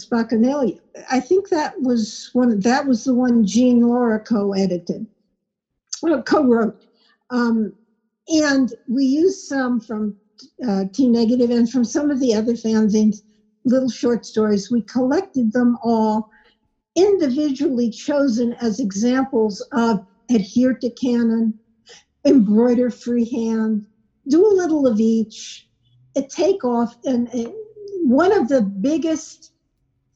Elliot. 0.45 0.81
I 1.11 1.21
think 1.21 1.51
that 1.51 1.75
was 1.83 2.31
one. 2.33 2.61
That 2.61 2.87
was 2.87 3.05
the 3.05 3.13
one 3.13 3.45
Jean 3.45 3.87
Lorrah 3.87 4.21
co-edited 4.21 5.07
well, 6.03 6.23
co-wrote. 6.23 6.87
Um, 7.31 7.73
and 8.29 8.73
we 8.89 9.05
used 9.05 9.47
some 9.47 9.81
from 9.81 10.17
uh, 10.67 10.85
T 10.93 11.09
Negative 11.09 11.51
and 11.51 11.71
from 11.71 11.85
some 11.85 12.11
of 12.11 12.21
the 12.21 12.35
other 12.35 12.55
fanzines, 12.55 13.23
little 13.65 13.91
short 13.91 14.25
stories. 14.25 14.71
We 14.71 14.83
collected 14.83 15.53
them 15.53 15.79
all 15.83 16.31
individually 17.01 17.91
chosen 17.91 18.53
as 18.55 18.81
examples 18.81 19.61
of 19.73 20.01
adhere 20.31 20.75
to 20.75 20.91
canon, 20.91 21.59
embroider 22.25 22.91
freehand, 22.91 23.87
do 24.29 24.47
a 24.47 24.55
little 24.55 24.87
of 24.87 25.01
each, 25.01 25.69
take 26.29 26.65
off. 26.65 26.97
And 27.05 27.29
one 28.03 28.33
of 28.33 28.49
the 28.49 28.63
biggest 28.63 29.53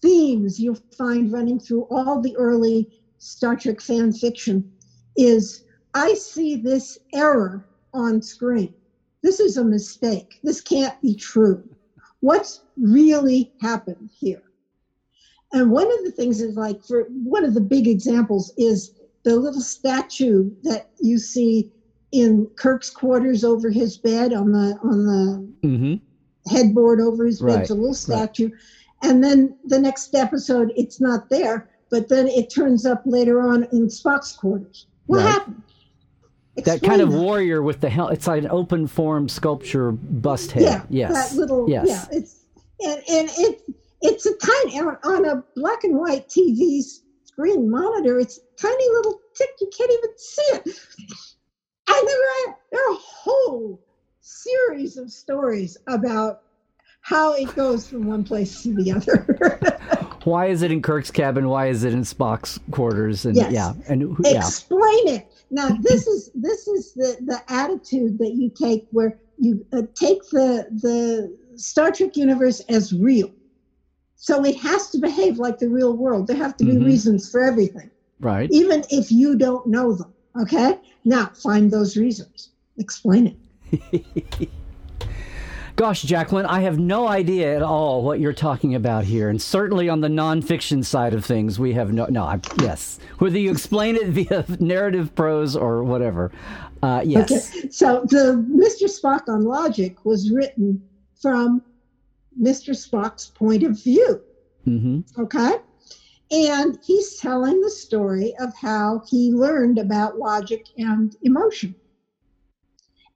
themes 0.02 0.60
you'll 0.60 0.78
find 0.96 1.32
running 1.32 1.58
through 1.58 1.86
all 1.90 2.20
the 2.20 2.36
early 2.36 2.88
Star 3.18 3.56
Trek 3.56 3.80
fan 3.80 4.12
fiction 4.12 4.70
is 5.16 5.64
I 5.94 6.14
see 6.14 6.56
this 6.56 6.98
error 7.14 7.64
on 7.94 8.20
screen. 8.20 8.74
This 9.22 9.40
is 9.40 9.56
a 9.56 9.64
mistake. 9.64 10.38
This 10.42 10.60
can't 10.60 11.00
be 11.00 11.14
true. 11.14 11.62
What's 12.20 12.64
really 12.76 13.52
happened 13.60 14.10
here? 14.18 14.42
And 15.54 15.70
one 15.70 15.86
of 15.86 16.04
the 16.04 16.10
things 16.10 16.40
is 16.40 16.56
like, 16.56 16.84
for 16.84 17.04
one 17.04 17.44
of 17.44 17.54
the 17.54 17.60
big 17.60 17.86
examples 17.86 18.52
is 18.58 18.90
the 19.22 19.36
little 19.36 19.60
statue 19.60 20.50
that 20.64 20.90
you 21.00 21.16
see 21.16 21.72
in 22.10 22.46
Kirk's 22.56 22.90
quarters 22.90 23.44
over 23.44 23.70
his 23.70 23.96
bed 23.96 24.32
on 24.32 24.50
the 24.52 24.76
on 24.82 25.06
the 25.06 25.66
mm-hmm. 25.66 26.54
headboard 26.54 27.00
over 27.00 27.24
his 27.24 27.40
bed. 27.40 27.46
Right. 27.46 27.60
It's 27.60 27.70
a 27.70 27.74
little 27.74 27.94
statue. 27.94 28.50
Right. 28.50 29.10
And 29.10 29.22
then 29.22 29.56
the 29.64 29.78
next 29.78 30.14
episode, 30.14 30.72
it's 30.76 31.00
not 31.00 31.30
there, 31.30 31.70
but 31.90 32.08
then 32.08 32.26
it 32.26 32.52
turns 32.52 32.84
up 32.84 33.02
later 33.04 33.40
on 33.40 33.64
in 33.72 33.86
Spock's 33.86 34.32
quarters. 34.32 34.86
What 35.06 35.18
right. 35.18 35.30
happened? 35.30 35.62
Explain 36.56 36.78
that 36.80 36.86
kind 36.86 37.00
of 37.00 37.12
that. 37.12 37.18
warrior 37.18 37.62
with 37.62 37.80
the 37.80 37.90
hell. 37.90 38.08
It's 38.08 38.26
like 38.26 38.42
an 38.42 38.50
open 38.50 38.86
form 38.86 39.28
sculpture 39.28 39.92
bust 39.92 40.52
head. 40.52 40.62
Yeah, 40.62 40.82
yes. 40.88 41.30
That 41.30 41.36
little. 41.36 41.70
Yes. 41.70 41.86
Yeah, 41.88 42.18
it's 42.18 42.44
and 42.80 43.02
and 43.08 43.30
it 43.38 43.62
it's 44.04 44.26
a 44.26 44.34
tiny 44.36 44.78
on, 44.78 45.24
a 45.24 45.42
black 45.56 45.82
and 45.82 45.98
white 45.98 46.28
TV 46.28 46.82
screen 47.24 47.70
monitor. 47.70 48.20
It's 48.20 48.38
tiny 48.56 48.88
little 48.90 49.18
tick. 49.34 49.48
You 49.60 49.70
can't 49.76 49.90
even 49.90 50.10
see 50.18 50.42
it. 50.42 50.80
And 51.88 52.08
there 52.08 52.20
are 52.20 52.56
there 52.70 52.88
are 52.88 52.92
a 52.92 52.98
whole 52.98 53.80
series 54.20 54.98
of 54.98 55.10
stories 55.10 55.78
about 55.86 56.42
how 57.00 57.32
it 57.32 57.54
goes 57.54 57.88
from 57.88 58.06
one 58.06 58.24
place 58.24 58.62
to 58.62 58.74
the 58.74 58.92
other. 58.92 60.18
Why 60.24 60.46
is 60.46 60.62
it 60.62 60.70
in 60.70 60.80
Kirk's 60.80 61.10
cabin? 61.10 61.48
Why 61.48 61.68
is 61.68 61.84
it 61.84 61.92
in 61.92 62.00
Spock's 62.00 62.58
quarters? 62.70 63.26
And 63.26 63.36
yes. 63.36 63.52
yeah, 63.52 63.72
and 63.88 64.16
yeah. 64.22 64.38
explain 64.38 65.08
it. 65.08 65.32
Now 65.50 65.70
this 65.80 66.06
is 66.06 66.30
this 66.34 66.68
is 66.68 66.92
the 66.92 67.16
the 67.24 67.42
attitude 67.52 68.18
that 68.18 68.34
you 68.34 68.50
take 68.50 68.86
where 68.90 69.18
you 69.38 69.64
uh, 69.72 69.82
take 69.94 70.20
the 70.30 70.68
the 70.82 71.36
Star 71.56 71.90
Trek 71.90 72.16
universe 72.16 72.60
as 72.68 72.92
real. 72.92 73.30
So 74.24 74.42
it 74.42 74.56
has 74.56 74.88
to 74.88 74.98
behave 74.98 75.38
like 75.38 75.58
the 75.58 75.68
real 75.68 75.94
world. 75.94 76.28
There 76.28 76.36
have 76.36 76.56
to 76.56 76.64
be 76.64 76.72
mm-hmm. 76.72 76.86
reasons 76.86 77.30
for 77.30 77.42
everything. 77.42 77.90
Right. 78.20 78.50
Even 78.50 78.82
if 78.88 79.12
you 79.12 79.36
don't 79.36 79.66
know 79.66 79.92
them. 79.92 80.14
Okay? 80.40 80.78
Now 81.04 81.26
find 81.34 81.70
those 81.70 81.98
reasons. 81.98 82.48
Explain 82.78 83.36
it. 83.70 84.48
Gosh, 85.76 86.00
Jacqueline, 86.04 86.46
I 86.46 86.60
have 86.62 86.78
no 86.78 87.06
idea 87.06 87.54
at 87.54 87.60
all 87.60 88.02
what 88.02 88.18
you're 88.18 88.32
talking 88.32 88.74
about 88.74 89.04
here, 89.04 89.28
and 89.28 89.42
certainly 89.42 89.90
on 89.90 90.00
the 90.00 90.08
nonfiction 90.08 90.82
side 90.82 91.12
of 91.12 91.22
things, 91.22 91.58
we 91.58 91.74
have 91.74 91.92
no. 91.92 92.06
No, 92.06 92.22
I, 92.22 92.40
yes, 92.62 93.00
whether 93.18 93.38
you 93.38 93.50
explain 93.50 93.96
it 93.96 94.06
via 94.08 94.46
narrative 94.58 95.14
prose 95.16 95.54
or 95.54 95.82
whatever, 95.84 96.30
uh, 96.82 97.02
yes. 97.04 97.50
Okay. 97.54 97.68
So 97.70 98.06
the 98.08 98.36
Mr. 98.48 98.88
Spock 98.88 99.28
on 99.28 99.42
Logic 99.42 100.02
was 100.04 100.30
written 100.30 100.80
from 101.20 101.60
Mr. 102.40 102.70
Spock's 102.74 103.26
point 103.26 103.62
of 103.62 103.82
view. 103.82 104.20
Mm-hmm. 104.66 105.20
Okay, 105.20 105.52
and 106.30 106.78
he's 106.82 107.16
telling 107.16 107.60
the 107.60 107.70
story 107.70 108.34
of 108.40 108.54
how 108.54 109.02
he 109.08 109.32
learned 109.32 109.78
about 109.78 110.18
logic 110.18 110.66
and 110.78 111.14
emotion, 111.22 111.74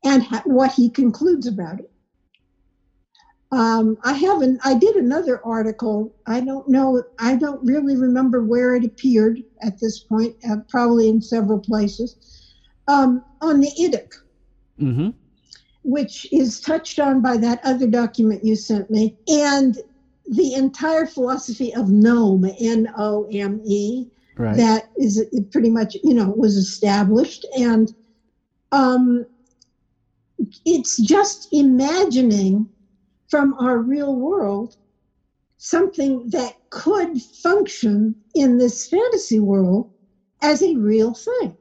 and 0.04 0.22
ha- 0.22 0.42
what 0.44 0.72
he 0.72 0.90
concludes 0.90 1.46
about 1.46 1.80
it. 1.80 1.90
Um, 3.50 3.96
I 4.04 4.12
haven't. 4.12 4.60
I 4.62 4.74
did 4.74 4.96
another 4.96 5.44
article. 5.44 6.14
I 6.26 6.40
don't 6.40 6.68
know. 6.68 7.02
I 7.18 7.36
don't 7.36 7.64
really 7.64 7.96
remember 7.96 8.44
where 8.44 8.74
it 8.74 8.84
appeared 8.84 9.42
at 9.62 9.80
this 9.80 10.00
point. 10.00 10.36
Uh, 10.48 10.56
probably 10.68 11.08
in 11.08 11.22
several 11.22 11.58
places 11.58 12.38
um, 12.88 13.24
on 13.40 13.60
the 13.60 13.70
Idic, 13.80 14.12
mm-hmm. 14.80 15.10
Which 15.88 16.30
is 16.30 16.60
touched 16.60 16.98
on 16.98 17.22
by 17.22 17.38
that 17.38 17.60
other 17.64 17.86
document 17.86 18.44
you 18.44 18.54
sent 18.54 18.90
me, 18.90 19.16
and 19.26 19.78
the 20.28 20.52
entire 20.52 21.06
philosophy 21.06 21.74
of 21.74 21.88
Nome, 21.88 22.44
N-O-M-E, 22.60 24.10
right. 24.36 24.56
that 24.58 24.90
is 24.98 25.24
pretty 25.50 25.70
much 25.70 25.96
you 26.04 26.12
know 26.12 26.28
was 26.28 26.56
established, 26.56 27.46
and 27.56 27.94
um, 28.70 29.24
it's 30.66 30.98
just 30.98 31.48
imagining 31.52 32.68
from 33.28 33.54
our 33.54 33.78
real 33.78 34.14
world 34.14 34.76
something 35.56 36.28
that 36.28 36.54
could 36.70 37.20
function 37.20 38.14
in 38.34 38.58
this 38.58 38.88
fantasy 38.88 39.40
world 39.40 39.90
as 40.42 40.62
a 40.62 40.76
real 40.76 41.14
thing. 41.14 41.56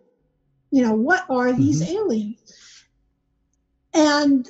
You 0.70 0.84
know, 0.84 0.94
what 0.94 1.26
are 1.30 1.54
these 1.54 1.82
mm-hmm. 1.82 1.98
aliens? 1.98 2.37
And 3.98 4.48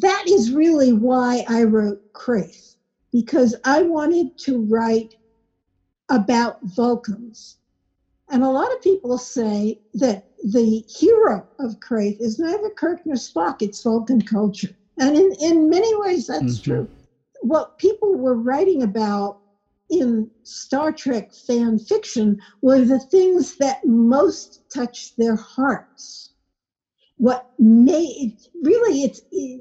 that 0.00 0.24
is 0.26 0.50
really 0.50 0.92
why 0.92 1.44
I 1.48 1.62
wrote 1.62 2.00
Kraith, 2.14 2.74
because 3.12 3.54
I 3.62 3.82
wanted 3.82 4.36
to 4.38 4.66
write 4.68 5.14
about 6.08 6.58
Vulcans. 6.62 7.58
And 8.28 8.42
a 8.42 8.50
lot 8.50 8.72
of 8.72 8.82
people 8.82 9.18
say 9.18 9.78
that 9.94 10.24
the 10.42 10.84
hero 10.88 11.46
of 11.60 11.78
Kraith 11.78 12.16
is 12.20 12.40
neither 12.40 12.70
Kirk 12.70 12.98
nor 13.04 13.14
Spock, 13.14 13.56
it's 13.60 13.84
Vulcan 13.84 14.20
culture. 14.20 14.76
And 14.98 15.16
in, 15.16 15.32
in 15.40 15.70
many 15.70 15.94
ways, 15.98 16.26
that's 16.26 16.58
mm-hmm. 16.58 16.70
true. 16.72 16.88
What 17.42 17.78
people 17.78 18.16
were 18.16 18.34
writing 18.34 18.82
about 18.82 19.36
in 19.90 20.28
Star 20.42 20.90
Trek 20.90 21.32
fan 21.46 21.78
fiction 21.78 22.36
were 22.62 22.84
the 22.84 22.98
things 22.98 23.56
that 23.58 23.78
most 23.84 24.60
touched 24.74 25.16
their 25.16 25.36
hearts. 25.36 26.30
What 27.20 27.50
made 27.58 28.38
really 28.62 29.02
it's 29.02 29.20
it, 29.30 29.60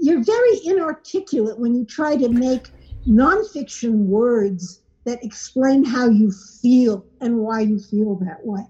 you're 0.00 0.24
very 0.24 0.58
inarticulate 0.64 1.58
when 1.58 1.74
you 1.74 1.84
try 1.84 2.16
to 2.16 2.30
make 2.30 2.70
nonfiction 3.06 4.06
words 4.06 4.80
that 5.04 5.22
explain 5.22 5.84
how 5.84 6.08
you 6.08 6.32
feel 6.62 7.04
and 7.20 7.40
why 7.40 7.60
you 7.60 7.78
feel 7.78 8.14
that 8.20 8.46
way. 8.46 8.64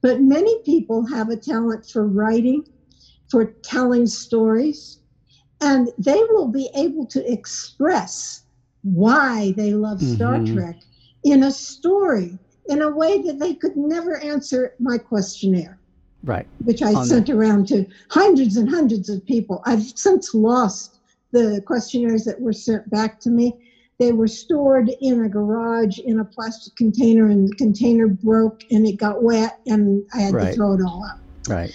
But 0.00 0.20
many 0.20 0.62
people 0.62 1.04
have 1.06 1.28
a 1.28 1.36
talent 1.36 1.90
for 1.90 2.06
writing, 2.06 2.68
for 3.28 3.46
telling 3.46 4.06
stories, 4.06 5.00
and 5.60 5.88
they 5.98 6.22
will 6.30 6.46
be 6.46 6.70
able 6.76 7.04
to 7.06 7.32
express 7.32 8.44
why 8.82 9.54
they 9.56 9.72
love 9.74 9.98
mm-hmm. 9.98 10.14
Star 10.14 10.44
Trek 10.44 10.82
in 11.24 11.42
a 11.42 11.50
story 11.50 12.38
in 12.68 12.82
a 12.82 12.90
way 12.90 13.20
that 13.22 13.40
they 13.40 13.54
could 13.54 13.76
never 13.76 14.18
answer 14.18 14.74
my 14.78 14.98
questionnaire. 14.98 15.79
Right. 16.22 16.46
Which 16.64 16.82
I 16.82 16.92
On 16.92 17.06
sent 17.06 17.30
around 17.30 17.68
to 17.68 17.86
hundreds 18.10 18.56
and 18.56 18.68
hundreds 18.68 19.08
of 19.08 19.24
people. 19.24 19.62
I've 19.64 19.82
since 19.82 20.34
lost 20.34 20.98
the 21.32 21.62
questionnaires 21.66 22.24
that 22.24 22.40
were 22.40 22.52
sent 22.52 22.90
back 22.90 23.20
to 23.20 23.30
me. 23.30 23.54
They 23.98 24.12
were 24.12 24.28
stored 24.28 24.90
in 25.00 25.24
a 25.24 25.28
garage 25.28 25.98
in 25.98 26.20
a 26.20 26.24
plastic 26.24 26.74
container, 26.76 27.26
and 27.26 27.48
the 27.48 27.54
container 27.56 28.08
broke 28.08 28.62
and 28.70 28.86
it 28.86 28.96
got 28.96 29.22
wet, 29.22 29.60
and 29.66 30.04
I 30.14 30.20
had 30.20 30.34
right. 30.34 30.48
to 30.48 30.54
throw 30.54 30.74
it 30.74 30.80
all 30.82 31.04
out. 31.10 31.18
Right. 31.48 31.74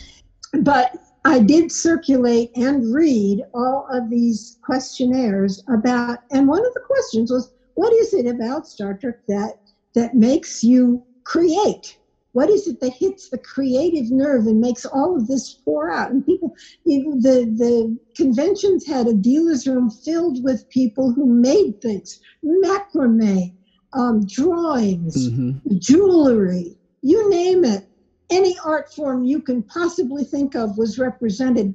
But 0.61 0.95
I 1.23 1.39
did 1.39 1.71
circulate 1.71 2.51
and 2.55 2.93
read 2.93 3.43
all 3.53 3.87
of 3.91 4.09
these 4.09 4.57
questionnaires 4.63 5.63
about, 5.67 6.19
and 6.31 6.47
one 6.47 6.65
of 6.65 6.73
the 6.73 6.81
questions 6.81 7.31
was, 7.31 7.51
what 7.75 7.93
is 7.93 8.13
it 8.13 8.25
about 8.27 8.67
Star 8.67 8.93
Trek 8.95 9.17
that 9.27 9.59
that 9.93 10.15
makes 10.15 10.63
you 10.63 11.03
create? 11.23 11.97
What 12.36 12.50
is 12.50 12.68
it 12.68 12.82
that 12.82 12.92
hits 12.92 13.30
the 13.30 13.38
creative 13.38 14.12
nerve 14.12 14.46
and 14.46 14.60
makes 14.60 14.84
all 14.84 15.15
of 15.15 15.27
this 15.27 15.54
pour 15.54 15.89
out? 15.89 16.12
And 16.12 16.25
people, 16.25 16.54
the 16.84 17.46
the 17.56 17.98
conventions 18.13 18.86
had 18.86 19.08
a 19.08 19.13
dealer's 19.13 19.65
room 19.65 19.89
filled 19.89 20.44
with 20.44 20.68
people 20.68 21.13
who 21.13 21.25
made 21.25 21.80
things, 21.82 22.20
macrame, 22.44 23.54
um, 23.94 24.25
drawings, 24.25 25.30
mm-hmm. 25.30 25.77
jewelry, 25.77 26.75
you 27.01 27.30
name 27.30 27.63
it 27.63 27.88
any 28.30 28.58
art 28.65 28.94
form 28.94 29.24
you 29.24 29.39
can 29.39 29.63
possibly 29.63 30.25
think 30.25 30.56
of 30.56 30.77
was 30.77 31.00
represented. 31.00 31.74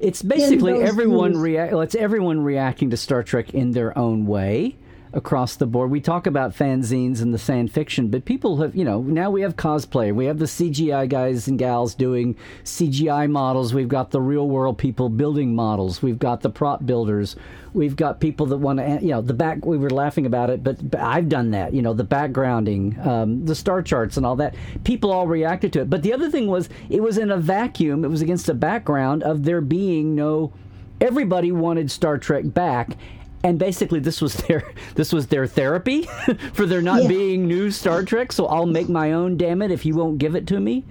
It's 0.00 0.22
basically 0.22 0.80
everyone 0.80 1.36
react. 1.36 1.74
It's 1.74 1.94
everyone 1.94 2.40
reacting 2.40 2.88
to 2.88 2.96
Star 2.96 3.22
Trek 3.22 3.52
in 3.52 3.72
their 3.72 3.98
own 3.98 4.24
way 4.24 4.78
across 5.12 5.56
the 5.56 5.66
board. 5.66 5.90
We 5.90 6.00
talk 6.00 6.26
about 6.26 6.54
fanzines 6.54 7.20
and 7.20 7.32
the 7.32 7.38
fan 7.38 7.68
fiction, 7.68 8.08
but 8.08 8.24
people 8.24 8.58
have, 8.58 8.76
you 8.76 8.84
know, 8.84 9.00
now 9.00 9.30
we 9.30 9.42
have 9.42 9.56
cosplay. 9.56 10.14
We 10.14 10.26
have 10.26 10.38
the 10.38 10.44
CGI 10.44 11.08
guys 11.08 11.48
and 11.48 11.58
gals 11.58 11.94
doing 11.94 12.36
CGI 12.64 13.30
models. 13.30 13.74
We've 13.74 13.88
got 13.88 14.10
the 14.10 14.20
real 14.20 14.48
world 14.48 14.78
people 14.78 15.08
building 15.08 15.54
models. 15.54 16.02
We've 16.02 16.18
got 16.18 16.42
the 16.42 16.50
prop 16.50 16.84
builders. 16.84 17.36
We've 17.74 17.96
got 17.96 18.20
people 18.20 18.46
that 18.46 18.56
want 18.56 18.78
to, 18.78 18.98
you 19.00 19.10
know, 19.10 19.20
the 19.20 19.34
back. 19.34 19.64
We 19.64 19.78
were 19.78 19.90
laughing 19.90 20.26
about 20.26 20.50
it, 20.50 20.62
but, 20.64 20.90
but 20.90 21.00
I've 21.00 21.28
done 21.28 21.50
that. 21.52 21.72
You 21.74 21.82
know, 21.82 21.92
the 21.92 22.04
backgrounding, 22.04 23.04
um, 23.06 23.44
the 23.44 23.54
star 23.54 23.82
charts, 23.82 24.16
and 24.16 24.24
all 24.24 24.36
that. 24.36 24.54
People 24.84 25.12
all 25.12 25.26
reacted 25.26 25.72
to 25.74 25.82
it. 25.82 25.90
But 25.90 26.02
the 26.02 26.12
other 26.12 26.30
thing 26.30 26.46
was, 26.46 26.68
it 26.88 27.02
was 27.02 27.18
in 27.18 27.30
a 27.30 27.36
vacuum. 27.36 28.04
It 28.04 28.08
was 28.08 28.22
against 28.22 28.48
a 28.48 28.54
background 28.54 29.22
of 29.22 29.44
there 29.44 29.60
being 29.60 30.14
no. 30.14 30.52
Everybody 31.00 31.52
wanted 31.52 31.92
Star 31.92 32.18
Trek 32.18 32.52
back, 32.52 32.96
and 33.42 33.58
basically 33.58 34.00
this 34.00 34.20
was 34.20 34.34
their 34.34 34.72
this 34.94 35.12
was 35.12 35.28
their 35.28 35.46
therapy 35.46 36.02
for 36.52 36.66
there 36.66 36.82
not 36.82 37.02
yeah. 37.02 37.08
being 37.08 37.46
new 37.46 37.70
Star 37.70 38.02
Trek. 38.02 38.32
So 38.32 38.46
I'll 38.46 38.66
make 38.66 38.88
my 38.88 39.12
own. 39.12 39.36
Damn 39.36 39.62
it, 39.62 39.70
if 39.70 39.84
you 39.84 39.94
won't 39.94 40.18
give 40.18 40.34
it 40.34 40.46
to 40.48 40.60
me. 40.60 40.84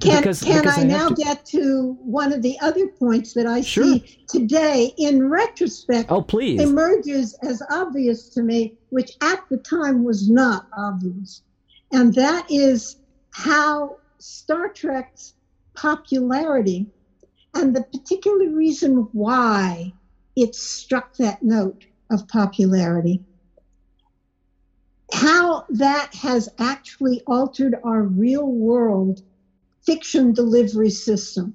Can, 0.00 0.16
because, 0.16 0.42
can 0.42 0.62
because 0.62 0.78
I, 0.78 0.80
I 0.80 0.84
now 0.84 1.08
to. 1.10 1.14
get 1.14 1.44
to 1.46 1.98
one 2.00 2.32
of 2.32 2.40
the 2.40 2.58
other 2.60 2.86
points 2.86 3.34
that 3.34 3.46
I 3.46 3.60
sure. 3.60 3.84
see 3.84 4.18
today 4.28 4.94
in 4.96 5.28
retrospect? 5.28 6.06
Oh, 6.10 6.22
please. 6.22 6.58
Emerges 6.58 7.34
as 7.42 7.62
obvious 7.70 8.30
to 8.30 8.42
me, 8.42 8.78
which 8.88 9.12
at 9.20 9.44
the 9.50 9.58
time 9.58 10.02
was 10.02 10.30
not 10.30 10.66
obvious. 10.74 11.42
And 11.92 12.14
that 12.14 12.50
is 12.50 12.96
how 13.32 13.98
Star 14.18 14.68
Trek's 14.68 15.34
popularity 15.74 16.86
and 17.54 17.76
the 17.76 17.82
particular 17.82 18.48
reason 18.48 19.08
why 19.12 19.92
it 20.36 20.54
struck 20.54 21.06
that 21.18 21.42
note 21.42 21.84
of 22.10 22.26
popularity. 22.28 23.20
How 25.12 25.64
that 25.70 26.14
has 26.14 26.48
actually 26.58 27.20
altered 27.26 27.76
our 27.82 28.04
real 28.04 28.46
world 28.46 29.20
fiction 29.84 30.32
delivery 30.32 30.90
system. 30.90 31.54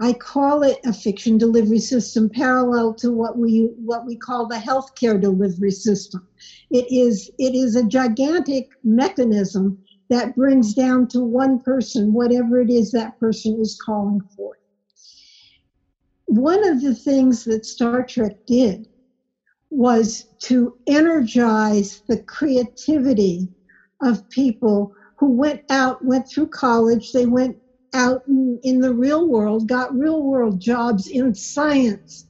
I 0.00 0.12
call 0.14 0.62
it 0.62 0.78
a 0.84 0.92
fiction 0.92 1.38
delivery 1.38 1.80
system 1.80 2.28
parallel 2.28 2.94
to 2.94 3.10
what 3.12 3.36
we 3.38 3.70
what 3.84 4.06
we 4.06 4.16
call 4.16 4.46
the 4.46 4.56
healthcare 4.56 5.20
delivery 5.20 5.72
system. 5.72 6.22
It 6.70 6.86
is 6.90 7.30
it 7.38 7.54
is 7.54 7.76
a 7.76 7.84
gigantic 7.84 8.66
mechanism 8.84 9.78
that 10.10 10.34
brings 10.36 10.74
down 10.74 11.08
to 11.08 11.20
one 11.20 11.58
person 11.60 12.12
whatever 12.12 12.60
it 12.60 12.70
is 12.70 12.92
that 12.92 13.18
person 13.18 13.60
is 13.60 13.78
calling 13.84 14.20
for 14.36 14.57
one 16.28 16.66
of 16.68 16.82
the 16.82 16.94
things 16.94 17.42
that 17.44 17.64
Star 17.64 18.04
Trek 18.04 18.36
did 18.46 18.86
was 19.70 20.26
to 20.40 20.74
energize 20.86 22.02
the 22.06 22.18
creativity 22.24 23.48
of 24.02 24.28
people 24.28 24.92
who 25.16 25.30
went 25.30 25.62
out, 25.70 26.04
went 26.04 26.28
through 26.28 26.48
college, 26.48 27.12
they 27.12 27.26
went 27.26 27.56
out 27.94 28.22
in, 28.28 28.60
in 28.62 28.80
the 28.80 28.94
real 28.94 29.26
world, 29.26 29.66
got 29.66 29.94
real 29.96 30.22
world 30.22 30.60
jobs 30.60 31.06
in 31.08 31.34
science, 31.34 32.26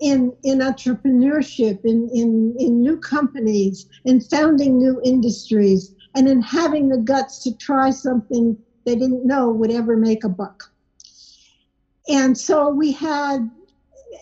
in, 0.00 0.32
in 0.44 0.60
entrepreneurship, 0.60 1.78
in, 1.84 2.08
in, 2.14 2.56
in 2.58 2.80
new 2.80 2.96
companies, 2.96 3.86
in 4.06 4.18
founding 4.18 4.78
new 4.78 4.98
industries, 5.04 5.92
and 6.14 6.26
in 6.26 6.40
having 6.40 6.88
the 6.88 6.98
guts 6.98 7.42
to 7.42 7.54
try 7.56 7.90
something 7.90 8.56
they 8.86 8.96
didn't 8.96 9.26
know 9.26 9.50
would 9.50 9.70
ever 9.70 9.96
make 9.96 10.24
a 10.24 10.28
buck. 10.28 10.71
And 12.08 12.36
so 12.36 12.68
we 12.68 12.92
had 12.92 13.50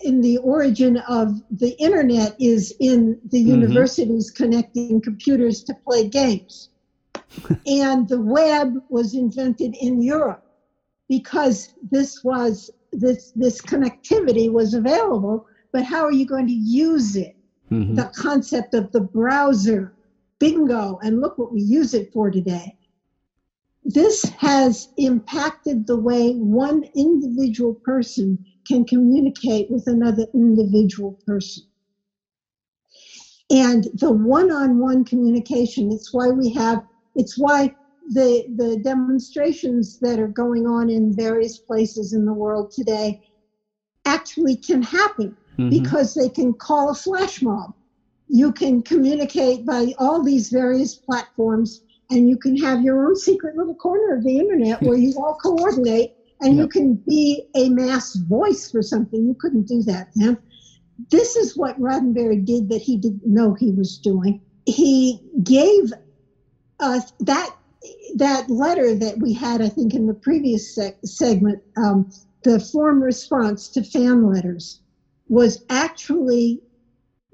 in 0.03 0.21
the 0.21 0.37
origin 0.37 0.97
of 1.07 1.41
the 1.51 1.71
internet 1.79 2.35
is 2.39 2.73
in 2.79 3.19
the 3.25 3.39
mm-hmm. 3.39 3.61
universities 3.61 4.31
connecting 4.31 5.01
computers 5.01 5.63
to 5.63 5.73
play 5.85 6.07
games. 6.07 6.69
and 7.65 8.07
the 8.07 8.21
web 8.21 8.75
was 8.89 9.13
invented 9.13 9.75
in 9.79 10.01
Europe 10.01 10.43
because 11.07 11.73
this 11.91 12.23
was 12.23 12.71
this 12.93 13.31
this 13.35 13.61
connectivity 13.61 14.51
was 14.51 14.73
available, 14.73 15.45
but 15.71 15.83
how 15.83 16.03
are 16.03 16.11
you 16.11 16.25
going 16.25 16.47
to 16.47 16.53
use 16.53 17.15
it? 17.15 17.35
Mm-hmm. 17.71 17.95
The 17.95 18.11
concept 18.15 18.73
of 18.73 18.91
the 18.91 18.99
browser, 18.99 19.93
bingo, 20.39 20.99
and 21.01 21.21
look 21.21 21.37
what 21.37 21.53
we 21.53 21.61
use 21.61 21.93
it 21.93 22.11
for 22.11 22.29
today 22.29 22.75
this 23.83 24.23
has 24.23 24.89
impacted 24.97 25.87
the 25.87 25.97
way 25.97 26.33
one 26.33 26.83
individual 26.95 27.73
person 27.73 28.43
can 28.67 28.85
communicate 28.85 29.69
with 29.71 29.87
another 29.87 30.25
individual 30.33 31.19
person. 31.25 31.63
And 33.49 33.87
the 33.95 34.11
one-on-one 34.11 35.03
communication, 35.05 35.91
it's 35.91 36.13
why 36.13 36.29
we 36.29 36.53
have, 36.53 36.85
it's 37.15 37.37
why 37.37 37.75
the, 38.09 38.45
the 38.55 38.77
demonstrations 38.77 39.99
that 39.99 40.19
are 40.19 40.27
going 40.27 40.67
on 40.67 40.89
in 40.89 41.13
various 41.13 41.57
places 41.57 42.13
in 42.13 42.25
the 42.25 42.33
world 42.33 42.71
today 42.71 43.21
actually 44.05 44.55
can 44.55 44.81
happen 44.81 45.35
mm-hmm. 45.57 45.69
because 45.69 46.13
they 46.13 46.29
can 46.29 46.53
call 46.53 46.89
a 46.89 46.95
flash 46.95 47.41
mob. 47.41 47.73
You 48.27 48.53
can 48.53 48.81
communicate 48.81 49.65
by 49.65 49.93
all 49.97 50.23
these 50.23 50.49
various 50.49 50.95
platforms 50.95 51.81
and 52.11 52.29
you 52.29 52.37
can 52.37 52.57
have 52.57 52.81
your 52.81 53.07
own 53.07 53.15
secret 53.15 53.55
little 53.55 53.75
corner 53.75 54.15
of 54.15 54.23
the 54.23 54.37
internet 54.37 54.81
where 54.81 54.97
you 54.97 55.13
all 55.17 55.37
coordinate 55.41 56.13
and 56.41 56.57
yep. 56.57 56.63
you 56.63 56.67
can 56.67 56.95
be 56.95 57.47
a 57.55 57.69
mass 57.69 58.15
voice 58.15 58.69
for 58.69 58.81
something. 58.81 59.25
You 59.25 59.35
couldn't 59.35 59.67
do 59.67 59.81
that 59.83 60.09
then. 60.15 60.37
This 61.09 61.35
is 61.35 61.57
what 61.57 61.79
Roddenberry 61.79 62.45
did 62.45 62.69
that 62.69 62.81
he 62.81 62.97
didn't 62.97 63.25
know 63.25 63.53
he 63.53 63.71
was 63.71 63.97
doing. 63.97 64.41
He 64.65 65.19
gave 65.43 65.93
us 66.79 67.13
that 67.21 67.55
that 68.15 68.49
letter 68.49 68.93
that 68.93 69.17
we 69.17 69.33
had, 69.33 69.61
I 69.61 69.69
think, 69.69 69.93
in 69.93 70.05
the 70.05 70.13
previous 70.13 70.77
segment, 71.03 71.63
um, 71.77 72.11
the 72.43 72.59
form 72.59 73.01
response 73.01 73.67
to 73.69 73.83
fan 73.83 74.31
letters 74.31 74.81
was 75.29 75.63
actually 75.69 76.61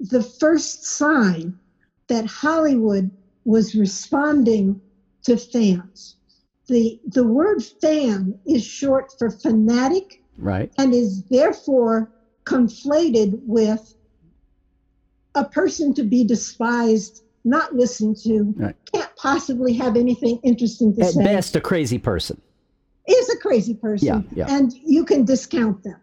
the 0.00 0.22
first 0.22 0.84
sign 0.84 1.58
that 2.06 2.24
Hollywood 2.24 3.10
was 3.48 3.74
responding 3.74 4.78
to 5.22 5.38
fans. 5.38 6.16
The, 6.66 7.00
the 7.06 7.24
word 7.24 7.64
fan 7.80 8.38
is 8.46 8.62
short 8.62 9.10
for 9.18 9.30
fanatic 9.30 10.22
right. 10.36 10.70
and 10.76 10.92
is 10.92 11.22
therefore 11.30 12.12
conflated 12.44 13.40
with 13.46 13.94
a 15.34 15.46
person 15.46 15.94
to 15.94 16.02
be 16.02 16.24
despised, 16.24 17.22
not 17.46 17.74
listened 17.74 18.18
to, 18.24 18.52
right. 18.58 18.76
can't 18.92 19.16
possibly 19.16 19.72
have 19.72 19.96
anything 19.96 20.38
interesting 20.42 20.94
to 20.96 21.00
At 21.00 21.12
say. 21.12 21.20
At 21.22 21.24
best, 21.24 21.56
a 21.56 21.60
crazy 21.62 21.98
person. 21.98 22.38
Is 23.06 23.30
a 23.30 23.38
crazy 23.38 23.72
person. 23.72 24.06
Yeah, 24.06 24.46
yeah. 24.46 24.54
And 24.54 24.74
you 24.74 25.06
can 25.06 25.24
discount 25.24 25.82
them. 25.82 25.98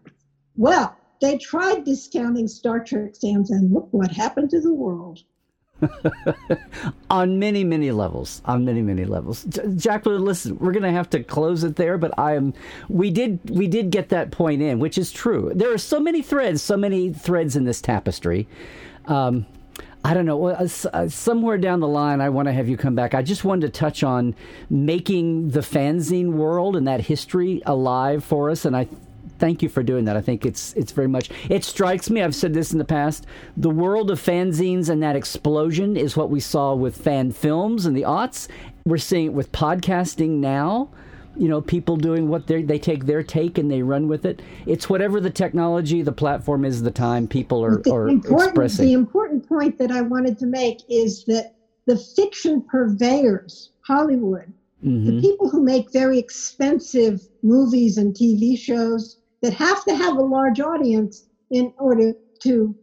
Well, 0.56 0.96
they 1.20 1.38
tried 1.38 1.84
discounting 1.84 2.48
Star 2.48 2.82
Trek 2.82 3.14
fans, 3.22 3.52
and 3.52 3.72
look 3.72 3.86
what 3.92 4.10
happened 4.10 4.50
to 4.50 4.60
the 4.60 4.74
world. 4.74 5.20
on 7.10 7.38
many, 7.38 7.64
many 7.64 7.90
levels. 7.90 8.42
On 8.44 8.64
many, 8.64 8.82
many 8.82 9.04
levels. 9.04 9.44
Jacqueline, 9.76 10.24
listen, 10.24 10.58
we're 10.58 10.72
going 10.72 10.82
to 10.82 10.90
have 10.90 11.10
to 11.10 11.22
close 11.22 11.64
it 11.64 11.76
there, 11.76 11.98
but 11.98 12.18
I 12.18 12.34
am. 12.34 12.54
We 12.88 13.10
did, 13.10 13.40
we 13.50 13.66
did 13.66 13.90
get 13.90 14.08
that 14.10 14.30
point 14.30 14.62
in, 14.62 14.78
which 14.78 14.98
is 14.98 15.12
true. 15.12 15.52
There 15.54 15.72
are 15.72 15.78
so 15.78 16.00
many 16.00 16.22
threads, 16.22 16.62
so 16.62 16.76
many 16.76 17.12
threads 17.12 17.56
in 17.56 17.64
this 17.64 17.80
tapestry. 17.80 18.48
Um, 19.06 19.46
I 20.04 20.14
don't 20.14 20.26
know. 20.26 20.46
Uh, 20.46 21.08
somewhere 21.08 21.58
down 21.58 21.80
the 21.80 21.88
line, 21.88 22.20
I 22.20 22.28
want 22.28 22.46
to 22.46 22.52
have 22.52 22.68
you 22.68 22.76
come 22.76 22.94
back. 22.94 23.12
I 23.12 23.22
just 23.22 23.44
wanted 23.44 23.72
to 23.72 23.78
touch 23.78 24.04
on 24.04 24.36
making 24.70 25.50
the 25.50 25.60
fanzine 25.60 26.32
world 26.32 26.76
and 26.76 26.86
that 26.86 27.00
history 27.00 27.60
alive 27.66 28.24
for 28.24 28.48
us, 28.48 28.64
and 28.64 28.76
I 28.76 28.86
thank 29.38 29.62
you 29.62 29.68
for 29.68 29.82
doing 29.82 30.04
that. 30.06 30.16
I 30.16 30.20
think 30.20 30.44
it's 30.44 30.72
it's 30.74 30.92
very 30.92 31.08
much. 31.08 31.30
It 31.48 31.64
strikes 31.64 32.10
me. 32.10 32.22
I've 32.22 32.34
said 32.34 32.54
this 32.54 32.72
in 32.72 32.78
the 32.78 32.84
past. 32.84 33.26
The 33.56 33.70
world 33.70 34.10
of 34.10 34.20
fanzines 34.20 34.88
and 34.88 35.02
that 35.02 35.16
explosion 35.16 35.96
is 35.96 36.16
what 36.16 36.30
we 36.30 36.40
saw 36.40 36.74
with 36.74 36.96
fan 36.96 37.32
films 37.32 37.86
and 37.86 37.96
the 37.96 38.02
aughts. 38.02 38.48
We're 38.84 38.98
seeing 38.98 39.26
it 39.26 39.32
with 39.32 39.52
podcasting 39.52 40.38
now. 40.38 40.90
You 41.36 41.48
know, 41.48 41.60
people 41.60 41.96
doing 41.96 42.28
what 42.28 42.46
they 42.46 42.62
they 42.62 42.78
take 42.78 43.06
their 43.06 43.22
take 43.22 43.58
and 43.58 43.70
they 43.70 43.82
run 43.82 44.08
with 44.08 44.24
it. 44.24 44.40
It's 44.64 44.88
whatever 44.88 45.20
the 45.20 45.30
technology, 45.30 46.02
the 46.02 46.12
platform 46.12 46.64
is, 46.64 46.82
the 46.82 46.90
time 46.90 47.28
people 47.28 47.64
are, 47.64 47.82
are 47.90 48.08
expressing. 48.08 48.86
The 48.86 48.92
important 48.94 49.48
point 49.48 49.78
that 49.78 49.90
I 49.90 50.00
wanted 50.00 50.38
to 50.38 50.46
make 50.46 50.80
is 50.88 51.24
that 51.26 51.54
the 51.86 51.96
fiction 51.96 52.62
purveyors, 52.62 53.70
Hollywood, 53.82 54.52
Mm-hmm. 54.84 55.06
The 55.06 55.20
people 55.20 55.48
who 55.48 55.62
make 55.62 55.92
very 55.92 56.18
expensive 56.18 57.26
movies 57.42 57.96
and 57.96 58.14
TV 58.14 58.58
shows 58.58 59.18
that 59.42 59.52
have 59.52 59.84
to 59.84 59.94
have 59.94 60.16
a 60.16 60.22
large 60.22 60.60
audience 60.60 61.24
in 61.50 61.72
order 61.78 62.12
to 62.42 62.74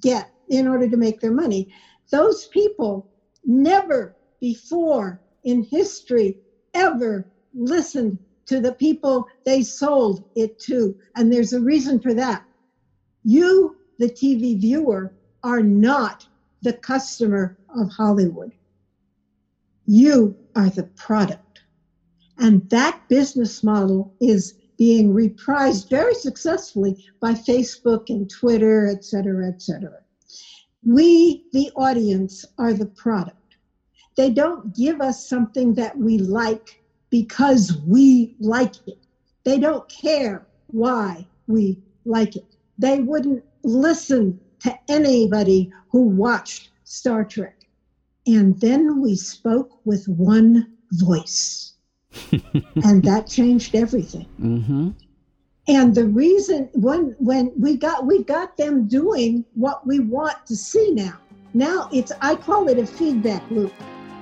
get, 0.00 0.26
in 0.48 0.66
order 0.66 0.88
to 0.88 0.96
make 0.96 1.20
their 1.20 1.32
money. 1.32 1.66
Those 2.10 2.46
people 2.48 3.06
never 3.44 4.14
before 4.40 5.20
in 5.44 5.62
history 5.62 6.36
ever 6.74 7.26
listened 7.54 8.18
to 8.46 8.60
the 8.60 8.74
people 8.74 9.24
they 9.44 9.62
sold 9.62 10.20
it 10.34 10.58
to. 10.58 10.94
And 11.16 11.32
there's 11.32 11.52
a 11.52 11.60
reason 11.60 12.00
for 12.00 12.14
that. 12.14 12.42
You, 13.24 13.74
the 13.98 14.10
TV 14.10 14.60
viewer, 14.60 15.12
are 15.42 15.62
not 15.62 16.26
the 16.62 16.72
customer 16.74 17.54
of 17.74 17.88
Hollywood. 17.88 18.52
You 19.86 20.36
are 20.54 20.70
the 20.70 20.88
product. 20.96 21.60
And 22.38 22.68
that 22.70 22.98
business 23.08 23.62
model 23.62 24.10
is 24.20 24.54
being 24.82 25.14
reprised 25.14 25.88
very 25.88 26.12
successfully 26.12 26.96
by 27.20 27.34
Facebook 27.34 28.02
and 28.08 28.28
Twitter, 28.28 28.88
et 28.88 29.04
cetera, 29.04 29.46
et 29.46 29.62
cetera. 29.62 30.00
We, 30.84 31.44
the 31.52 31.70
audience, 31.76 32.44
are 32.58 32.72
the 32.72 32.86
product. 32.86 33.36
They 34.16 34.30
don't 34.30 34.74
give 34.74 35.00
us 35.00 35.24
something 35.24 35.72
that 35.74 35.96
we 35.96 36.18
like 36.18 36.82
because 37.10 37.78
we 37.86 38.34
like 38.40 38.74
it. 38.88 38.98
They 39.44 39.60
don't 39.60 39.88
care 39.88 40.42
why 40.66 41.28
we 41.46 41.78
like 42.04 42.34
it. 42.34 42.56
They 42.76 42.98
wouldn't 42.98 43.44
listen 43.62 44.36
to 44.64 44.76
anybody 44.88 45.70
who 45.92 46.08
watched 46.08 46.70
Star 46.82 47.24
Trek. 47.24 47.54
And 48.26 48.58
then 48.58 49.00
we 49.00 49.14
spoke 49.14 49.78
with 49.84 50.08
one 50.08 50.66
voice. 50.90 51.71
and 52.84 53.02
that 53.02 53.26
changed 53.26 53.74
everything. 53.74 54.26
Mm-hmm. 54.40 54.90
And 55.68 55.94
the 55.94 56.06
reason 56.06 56.68
when 56.72 57.14
when 57.18 57.52
we 57.56 57.76
got 57.76 58.04
we 58.06 58.24
got 58.24 58.56
them 58.56 58.88
doing 58.88 59.44
what 59.54 59.86
we 59.86 60.00
want 60.00 60.44
to 60.46 60.56
see 60.56 60.90
now. 60.92 61.18
Now 61.54 61.88
it's 61.92 62.10
I 62.20 62.34
call 62.34 62.68
it 62.68 62.78
a 62.78 62.86
feedback 62.86 63.48
loop. 63.50 63.72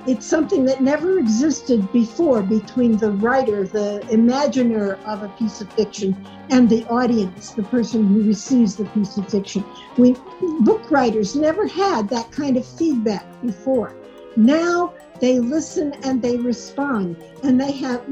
It's 0.06 0.26
something 0.26 0.64
that 0.64 0.82
never 0.82 1.18
existed 1.18 1.90
before 1.92 2.42
between 2.42 2.96
the 2.96 3.12
writer, 3.12 3.66
the 3.66 4.06
imaginer 4.10 4.94
of 5.06 5.22
a 5.22 5.28
piece 5.28 5.60
of 5.60 5.70
fiction, 5.74 6.16
and 6.48 6.68
the 6.68 6.86
audience, 6.86 7.50
the 7.50 7.62
person 7.64 8.06
who 8.06 8.22
receives 8.22 8.76
the 8.76 8.86
piece 8.86 9.16
of 9.18 9.28
fiction. 9.28 9.64
We 9.98 10.16
book 10.60 10.90
writers 10.90 11.36
never 11.36 11.66
had 11.66 12.08
that 12.08 12.32
kind 12.32 12.56
of 12.56 12.66
feedback 12.66 13.26
before. 13.42 13.94
Now 14.36 14.94
they 15.20 15.38
listen 15.38 15.92
and 16.04 16.22
they 16.22 16.36
respond, 16.36 17.22
and 17.42 17.60
they 17.60 17.72
have 17.72 18.04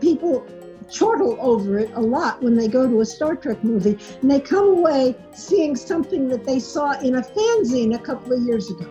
people 0.00 0.46
chortle 0.90 1.36
over 1.40 1.78
it 1.78 1.90
a 1.94 2.00
lot 2.00 2.42
when 2.42 2.56
they 2.56 2.68
go 2.68 2.88
to 2.88 3.00
a 3.00 3.06
Star 3.06 3.36
Trek 3.36 3.62
movie, 3.62 3.98
and 4.20 4.30
they 4.30 4.40
come 4.40 4.68
away 4.68 5.14
seeing 5.32 5.76
something 5.76 6.28
that 6.28 6.44
they 6.44 6.58
saw 6.58 6.92
in 7.00 7.16
a 7.16 7.22
fanzine 7.22 7.94
a 7.94 7.98
couple 7.98 8.32
of 8.32 8.42
years 8.42 8.70
ago. 8.70 8.86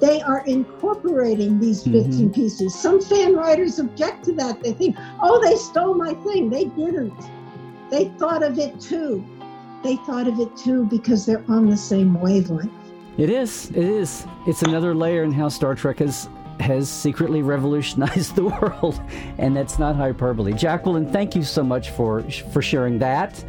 They 0.00 0.20
are 0.20 0.44
incorporating 0.46 1.58
these 1.58 1.82
bits 1.84 2.08
mm-hmm. 2.08 2.24
and 2.24 2.34
pieces. 2.34 2.74
Some 2.74 3.00
fan 3.00 3.34
writers 3.34 3.78
object 3.78 4.24
to 4.24 4.32
that. 4.32 4.62
They 4.62 4.72
think, 4.72 4.96
oh, 5.22 5.40
they 5.42 5.56
stole 5.56 5.94
my 5.94 6.14
thing. 6.14 6.50
They 6.50 6.64
didn't. 6.64 7.14
They 7.90 8.06
thought 8.18 8.42
of 8.42 8.58
it 8.58 8.80
too. 8.80 9.24
They 9.82 9.96
thought 9.96 10.26
of 10.26 10.40
it 10.40 10.54
too 10.56 10.84
because 10.86 11.24
they're 11.24 11.44
on 11.48 11.70
the 11.70 11.76
same 11.76 12.20
wavelength. 12.20 12.72
It 13.16 13.30
is. 13.30 13.70
It 13.70 13.76
is. 13.76 14.26
It's 14.46 14.62
another 14.62 14.94
layer 14.94 15.22
in 15.22 15.30
how 15.30 15.48
Star 15.48 15.74
Trek 15.74 16.00
has 16.00 16.28
has 16.60 16.88
secretly 16.88 17.42
revolutionized 17.42 18.34
the 18.36 18.44
world, 18.60 19.00
and 19.38 19.56
that's 19.56 19.78
not 19.78 19.96
hyperbole. 19.96 20.52
Jacqueline, 20.52 21.10
thank 21.10 21.34
you 21.34 21.42
so 21.42 21.62
much 21.62 21.90
for 21.90 22.22
for 22.52 22.62
sharing 22.62 22.98
that. 22.98 23.44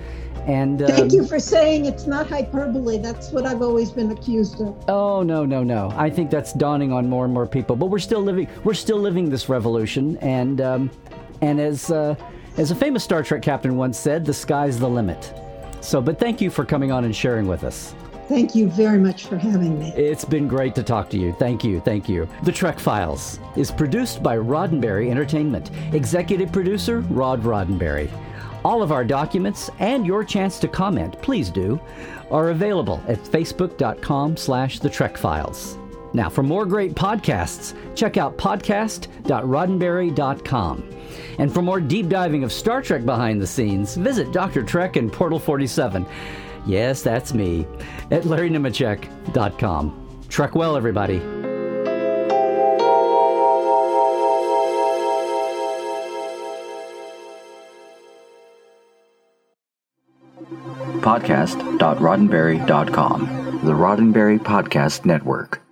And 0.48 0.84
um, 0.84 0.89
thank 0.89 1.13
you 1.13 1.26
for 1.26 1.39
saying 1.39 1.86
it's 1.86 2.06
not 2.06 2.28
hyperbole. 2.28 3.00
That's 3.00 3.32
what 3.32 3.48
I've 3.48 3.63
always 3.63 3.91
been 3.91 4.12
accused 4.12 4.62
of. 4.62 4.78
Oh 4.88 5.24
no, 5.24 5.44
no, 5.44 5.63
no! 5.63 5.91
I 5.96 6.10
think 6.10 6.30
that's 6.30 6.54
dawning 6.54 6.91
on 6.91 7.10
more 7.10 7.26
and 7.26 7.34
more 7.34 7.48
people. 7.48 7.76
But 7.76 7.88
we're 7.88 8.00
still 8.00 8.22
living. 8.22 8.48
We're 8.63 8.76
still 8.76 9.00
living 9.00 9.30
this 9.30 9.50
revolution, 9.50 10.18
and 10.18 10.62
um, 10.62 10.91
and 11.41 11.60
as 11.60 11.89
uh, 11.89 12.15
as 12.58 12.70
a 12.70 12.76
famous 12.76 13.04
Star 13.04 13.24
Trek 13.24 13.41
captain 13.41 13.76
once 13.76 13.98
said, 13.98 14.24
"The 14.24 14.34
sky's 14.34 14.78
the 14.80 14.89
limit." 14.89 15.34
So, 15.82 16.00
but 16.02 16.20
thank 16.20 16.41
you 16.41 16.50
for 16.50 16.63
coming 16.63 16.91
on 16.91 17.06
and 17.06 17.15
sharing 17.15 17.48
with 17.48 17.63
us. 17.63 17.96
Thank 18.28 18.56
you 18.56 18.70
very 18.70 18.98
much 18.98 19.26
for 19.26 19.38
having 19.38 19.80
me. 19.80 19.94
It's 19.96 20.26
been 20.26 20.48
great 20.48 20.74
to 20.76 20.84
talk 20.84 21.10
to 21.12 21.18
you. 21.18 21.34
Thank 21.34 21.64
you. 21.64 21.80
Thank 21.80 22.10
you. 22.10 22.28
The 22.44 22.52
Trek 22.52 22.80
Files 22.80 23.40
is 23.56 23.72
produced 23.72 24.24
by 24.24 24.38
Roddenberry 24.38 25.12
Entertainment. 25.12 25.70
Executive 25.94 26.52
producer 26.52 27.02
Rod 27.02 27.44
Roddenberry. 27.44 28.10
All 28.64 28.82
of 28.82 28.92
our 28.92 29.06
documents 29.06 29.70
and 29.78 30.08
your 30.08 30.24
chance 30.24 30.58
to 30.60 30.68
comment, 30.68 31.22
please 31.22 31.52
do, 31.52 31.80
are 32.32 32.50
available 32.50 33.04
at 33.08 33.20
facebook.com 33.20 34.38
slash 34.38 34.80
the 34.80 34.90
Trek 34.90 35.18
Files. 35.18 35.78
Now, 36.16 36.30
for 36.30 36.42
more 36.42 36.66
great 36.66 36.96
podcasts, 36.96 37.76
check 37.96 38.18
out 38.18 38.38
podcast.roddenberry.com. 38.38 40.90
And 41.38 41.54
for 41.54 41.62
more 41.62 41.82
deep 41.82 42.10
diving 42.10 42.44
of 42.44 42.52
Star 42.52 42.82
Trek 42.82 43.06
behind 43.06 43.40
the 43.42 43.48
scenes, 43.48 43.96
visit 43.96 44.32
Dr. 44.32 44.64
Trek 44.64 44.96
and 44.96 45.14
Portal 45.14 45.38
47. 45.38 46.08
Yes, 46.65 47.01
that's 47.01 47.34
me, 47.34 47.65
at 48.12 48.23
LarryNemecek.com. 48.23 50.25
Truck 50.30 50.56
well, 50.56 50.78
everybody. 50.78 51.21
podcast.roddenberry.com, 61.06 63.60
the 63.63 63.73
Roddenberry 63.73 64.39
Podcast 64.39 65.06
Network. 65.06 65.64